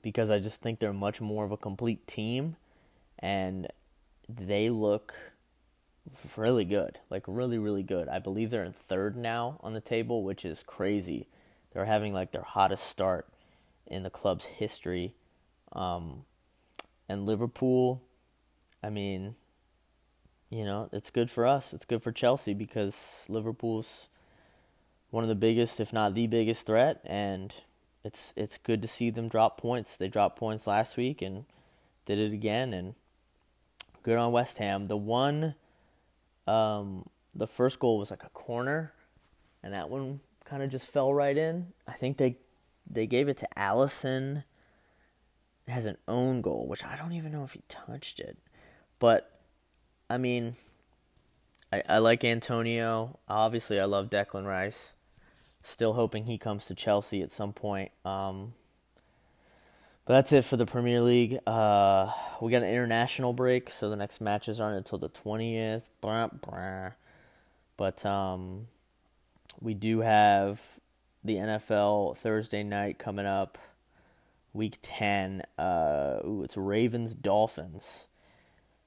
because 0.00 0.30
I 0.30 0.38
just 0.38 0.62
think 0.62 0.78
they're 0.78 0.92
much 0.92 1.20
more 1.20 1.44
of 1.44 1.50
a 1.50 1.56
complete 1.56 2.06
team, 2.06 2.56
and 3.18 3.66
they 4.28 4.70
look 4.70 5.14
really 6.36 6.64
good, 6.64 7.00
like 7.10 7.24
really, 7.26 7.58
really 7.58 7.82
good. 7.82 8.08
I 8.08 8.20
believe 8.20 8.50
they're 8.50 8.64
in 8.64 8.72
third 8.72 9.16
now 9.16 9.58
on 9.62 9.74
the 9.74 9.80
table, 9.80 10.22
which 10.22 10.44
is 10.44 10.62
crazy. 10.62 11.26
They're 11.72 11.84
having 11.84 12.14
like 12.14 12.30
their 12.30 12.42
hottest 12.42 12.86
start 12.86 13.26
in 13.86 14.04
the 14.04 14.10
club's 14.10 14.44
history. 14.46 15.14
Um, 15.72 16.24
and 17.08 17.26
Liverpool, 17.26 18.02
I 18.82 18.90
mean, 18.90 19.34
you 20.48 20.64
know, 20.64 20.88
it's 20.92 21.10
good 21.10 21.30
for 21.30 21.46
us. 21.46 21.74
It's 21.74 21.84
good 21.84 22.02
for 22.02 22.12
Chelsea 22.12 22.54
because 22.54 23.24
Liverpool's 23.28 24.08
one 25.10 25.24
of 25.24 25.28
the 25.28 25.34
biggest, 25.34 25.80
if 25.80 25.92
not 25.92 26.14
the 26.14 26.26
biggest 26.26 26.66
threat, 26.66 27.00
and 27.04 27.54
it's 28.04 28.32
it's 28.36 28.58
good 28.58 28.82
to 28.82 28.88
see 28.88 29.10
them 29.10 29.28
drop 29.28 29.60
points. 29.60 29.96
They 29.96 30.08
dropped 30.08 30.38
points 30.38 30.66
last 30.66 30.96
week 30.96 31.22
and 31.22 31.44
did 32.04 32.18
it 32.18 32.32
again, 32.32 32.72
and 32.72 32.94
Good 34.08 34.16
on 34.16 34.32
West 34.32 34.56
Ham. 34.56 34.86
The 34.86 34.96
one, 34.96 35.54
um, 36.46 37.10
the 37.34 37.46
first 37.46 37.78
goal 37.78 37.98
was 37.98 38.10
like 38.10 38.24
a 38.24 38.30
corner, 38.30 38.94
and 39.62 39.74
that 39.74 39.90
one 39.90 40.20
kind 40.46 40.62
of 40.62 40.70
just 40.70 40.86
fell 40.86 41.12
right 41.12 41.36
in. 41.36 41.74
I 41.86 41.92
think 41.92 42.16
they 42.16 42.36
they 42.90 43.06
gave 43.06 43.28
it 43.28 43.36
to 43.36 43.48
Alisson. 43.54 44.44
Has 45.66 45.84
an 45.84 45.98
own 46.08 46.40
goal, 46.40 46.66
which 46.66 46.86
I 46.86 46.96
don't 46.96 47.12
even 47.12 47.32
know 47.32 47.44
if 47.44 47.52
he 47.52 47.60
touched 47.68 48.18
it. 48.18 48.38
But 48.98 49.30
I 50.08 50.16
mean, 50.16 50.56
I, 51.70 51.82
I 51.86 51.98
like 51.98 52.24
Antonio. 52.24 53.18
Obviously, 53.28 53.78
I 53.78 53.84
love 53.84 54.08
Declan 54.08 54.46
Rice. 54.46 54.94
Still 55.68 55.92
hoping 55.92 56.24
he 56.24 56.38
comes 56.38 56.64
to 56.64 56.74
Chelsea 56.74 57.20
at 57.20 57.30
some 57.30 57.52
point. 57.52 57.92
Um, 58.02 58.54
but 60.06 60.14
that's 60.14 60.32
it 60.32 60.46
for 60.46 60.56
the 60.56 60.64
Premier 60.64 61.02
League. 61.02 61.40
Uh, 61.46 62.10
we 62.40 62.50
got 62.50 62.62
an 62.62 62.70
international 62.70 63.34
break, 63.34 63.68
so 63.68 63.90
the 63.90 63.96
next 63.96 64.22
matches 64.22 64.60
aren't 64.60 64.78
until 64.78 64.96
the 64.96 65.10
20th. 65.10 65.90
But 67.76 68.06
um, 68.06 68.68
we 69.60 69.74
do 69.74 70.00
have 70.00 70.62
the 71.22 71.34
NFL 71.34 72.16
Thursday 72.16 72.62
night 72.62 72.98
coming 72.98 73.26
up, 73.26 73.58
week 74.54 74.78
10. 74.80 75.42
Uh, 75.58 76.20
ooh, 76.24 76.42
it's 76.44 76.56
Ravens 76.56 77.14
Dolphins. 77.14 78.06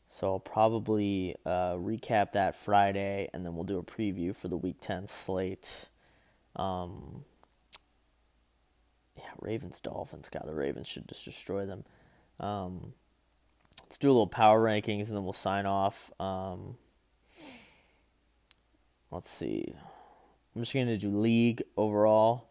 So 0.10 0.34
I'll 0.34 0.40
probably 0.40 1.36
uh, 1.46 1.76
recap 1.76 2.32
that 2.32 2.56
Friday, 2.56 3.30
and 3.36 3.46
then 3.46 3.54
we'll 3.54 3.66
do 3.66 3.78
a 3.78 3.84
preview 3.84 4.36
for 4.36 4.48
the 4.48 4.58
week 4.58 4.78
10 4.82 5.06
slate. 5.06 5.90
Um, 6.56 7.24
yeah, 9.18 9.24
Ravens 9.40 9.80
Dolphins. 9.80 10.30
God, 10.30 10.44
the 10.46 10.54
Ravens 10.54 10.88
should 10.88 11.08
just 11.08 11.26
destroy 11.26 11.66
them. 11.66 11.84
Um, 12.40 12.94
let's 13.84 13.98
do 13.98 14.08
a 14.08 14.14
little 14.14 14.28
power 14.28 14.62
rankings 14.62 15.08
and 15.08 15.18
then 15.18 15.24
we'll 15.24 15.34
sign 15.34 15.66
off. 15.66 16.12
Um, 16.20 16.78
let's 19.12 19.30
see. 19.30 19.74
I'm 20.56 20.62
just 20.62 20.74
gonna 20.74 20.98
do 20.98 21.10
league 21.10 21.64
overall. 21.78 22.48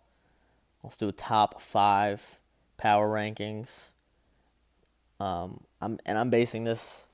Let's 0.82 0.96
do 0.96 1.08
a 1.08 1.12
top 1.12 1.60
five 1.60 2.38
power 2.78 3.08
rankings. 3.08 3.88
Um, 5.18 5.60
I'm 5.80 5.98
and 6.06 6.16
I'm 6.18 6.30
basing 6.30 6.64
this 6.64 7.04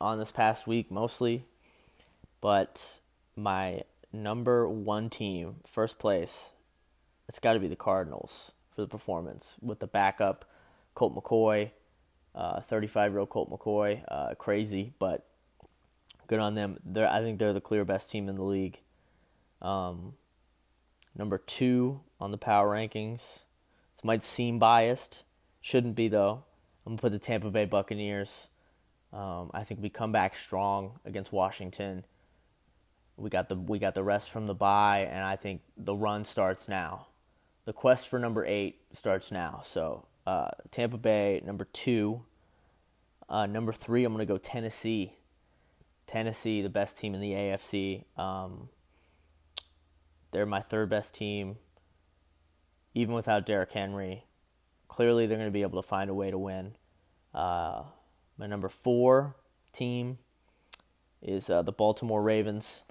on 0.00 0.18
this 0.18 0.32
past 0.32 0.66
week 0.66 0.90
mostly, 0.90 1.44
but 2.40 2.98
my 3.36 3.82
number 4.12 4.68
one 4.68 5.10
team, 5.10 5.56
first 5.66 5.98
place, 5.98 6.52
it's 7.28 7.38
got 7.38 7.54
to 7.54 7.60
be 7.60 7.68
the 7.68 7.76
Cardinals 7.76 8.52
for 8.74 8.80
the 8.82 8.88
performance 8.88 9.54
with 9.60 9.78
the 9.80 9.86
backup 9.86 10.44
Colt 10.94 11.14
McCoy, 11.14 11.70
35 12.34 12.96
uh, 12.96 13.10
year 13.10 13.18
old 13.18 13.30
Colt 13.30 13.50
McCoy. 13.50 14.02
Uh, 14.08 14.34
crazy, 14.34 14.92
but 14.98 15.26
good 16.26 16.38
on 16.38 16.54
them. 16.54 16.78
They're, 16.84 17.08
I 17.08 17.20
think 17.20 17.38
they're 17.38 17.52
the 17.52 17.60
clear 17.60 17.84
best 17.84 18.10
team 18.10 18.28
in 18.28 18.34
the 18.34 18.44
league. 18.44 18.80
Um, 19.60 20.14
number 21.16 21.38
two 21.38 22.00
on 22.20 22.30
the 22.30 22.38
power 22.38 22.70
rankings. 22.70 23.40
This 23.94 24.04
might 24.04 24.22
seem 24.22 24.58
biased, 24.58 25.22
shouldn't 25.60 25.94
be 25.94 26.08
though. 26.08 26.44
I'm 26.84 26.92
gonna 26.92 27.00
put 27.00 27.12
the 27.12 27.18
Tampa 27.18 27.50
Bay 27.50 27.64
Buccaneers. 27.64 28.48
Um, 29.12 29.50
I 29.52 29.62
think 29.62 29.80
we 29.82 29.90
come 29.90 30.10
back 30.10 30.34
strong 30.34 30.98
against 31.04 31.32
Washington. 31.32 32.04
We 33.22 33.30
got 33.30 33.48
the 33.48 33.54
we 33.54 33.78
got 33.78 33.94
the 33.94 34.02
rest 34.02 34.30
from 34.30 34.46
the 34.46 34.54
bye, 34.54 35.08
and 35.10 35.24
I 35.24 35.36
think 35.36 35.62
the 35.76 35.94
run 35.94 36.24
starts 36.24 36.68
now 36.68 37.06
the 37.64 37.72
quest 37.72 38.08
for 38.08 38.18
number 38.18 38.44
eight 38.44 38.80
starts 38.92 39.30
now. 39.30 39.62
So 39.64 40.06
uh, 40.26 40.50
Tampa 40.70 40.98
Bay, 40.98 41.40
number 41.44 41.64
two. 41.64 42.22
Uh, 43.28 43.46
number 43.46 43.72
three, 43.72 44.04
I'm 44.04 44.16
to 44.16 44.26
go 44.26 44.38
Tennessee. 44.38 45.14
Tennessee, 46.06 46.60
the 46.60 46.68
best 46.68 46.98
team 46.98 47.14
in 47.14 47.20
the 47.20 47.32
AFC. 47.32 48.04
Um, 48.18 48.68
They're 50.32 50.44
my 50.44 50.60
third 50.60 50.90
best 50.90 51.14
team, 51.14 51.56
even 52.94 53.14
without 53.14 53.46
Derrick 53.46 53.72
Henry. 53.72 54.24
Clearly, 54.88 55.26
they're 55.26 55.38
going 55.38 55.48
to 55.48 55.52
be 55.52 55.62
able 55.62 55.80
to 55.80 55.88
find 55.88 56.10
a 56.10 56.14
way 56.14 56.30
to 56.30 56.36
win. 56.36 56.76
Uh, 57.32 57.84
my 58.36 58.46
number 58.46 58.68
four 58.68 59.36
team 59.72 60.18
is 61.22 61.48
uh, 61.48 61.62
the 61.62 61.72
Baltimore 61.72 62.22
Ravens. 62.22 62.82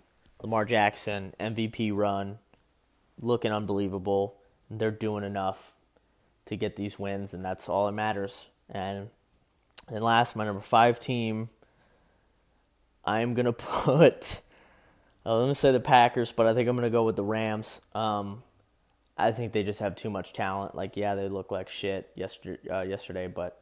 Lamar 0.41 0.65
Jackson, 0.65 1.33
MVP 1.39 1.95
run, 1.95 2.39
looking 3.19 3.51
unbelievable. 3.51 4.35
They're 4.69 4.91
doing 4.91 5.23
enough 5.23 5.75
to 6.45 6.55
get 6.55 6.75
these 6.75 6.97
wins, 6.97 7.33
and 7.33 7.43
that's 7.43 7.69
all 7.69 7.85
that 7.85 7.91
matters. 7.91 8.47
And 8.69 9.09
then 9.89 10.01
last, 10.01 10.35
my 10.35 10.45
number 10.45 10.61
five 10.61 10.99
team, 10.99 11.49
I'm 13.05 13.33
gonna 13.33 13.53
put. 13.53 14.41
Uh, 15.25 15.37
let 15.37 15.47
me 15.47 15.53
say 15.53 15.71
the 15.71 15.79
Packers, 15.79 16.31
but 16.31 16.47
I 16.47 16.53
think 16.53 16.67
I'm 16.67 16.75
gonna 16.75 16.89
go 16.89 17.03
with 17.03 17.15
the 17.15 17.23
Rams. 17.23 17.81
Um, 17.93 18.43
I 19.17 19.31
think 19.31 19.53
they 19.53 19.63
just 19.63 19.79
have 19.79 19.95
too 19.95 20.09
much 20.09 20.33
talent. 20.33 20.73
Like, 20.73 20.97
yeah, 20.97 21.13
they 21.13 21.29
look 21.29 21.51
like 21.51 21.69
shit 21.69 22.09
yesterday, 22.15 22.69
uh, 22.69 22.81
yesterday, 22.81 23.27
but 23.27 23.61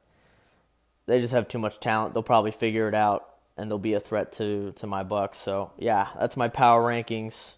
they 1.05 1.19
just 1.19 1.33
have 1.33 1.47
too 1.47 1.59
much 1.59 1.79
talent. 1.79 2.13
They'll 2.13 2.23
probably 2.23 2.51
figure 2.51 2.87
it 2.87 2.95
out, 2.95 3.27
and 3.59 3.69
they'll 3.69 3.77
be 3.77 3.93
a 3.93 3.99
threat 3.99 4.31
to 4.33 4.71
to 4.73 4.87
my 4.87 5.03
Bucs. 5.03 5.35
So 5.35 5.71
yeah, 5.77 6.07
that's 6.19 6.37
my 6.37 6.47
power 6.47 6.81
rankings. 6.81 7.55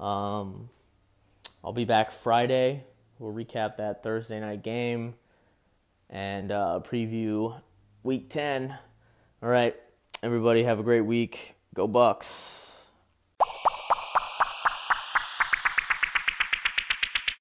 Um, 0.00 0.70
I'll 1.64 1.72
be 1.72 1.84
back 1.84 2.10
Friday. 2.10 2.84
We'll 3.18 3.32
recap 3.32 3.76
that 3.76 4.02
Thursday 4.02 4.40
night 4.40 4.62
game 4.62 5.14
and 6.10 6.50
uh, 6.50 6.80
preview 6.84 7.60
Week 8.02 8.30
Ten. 8.30 8.76
All 9.42 9.48
right, 9.48 9.76
everybody, 10.22 10.64
have 10.64 10.80
a 10.80 10.82
great 10.82 11.02
week. 11.02 11.54
Go 11.74 11.88
Bucs. 11.88 12.71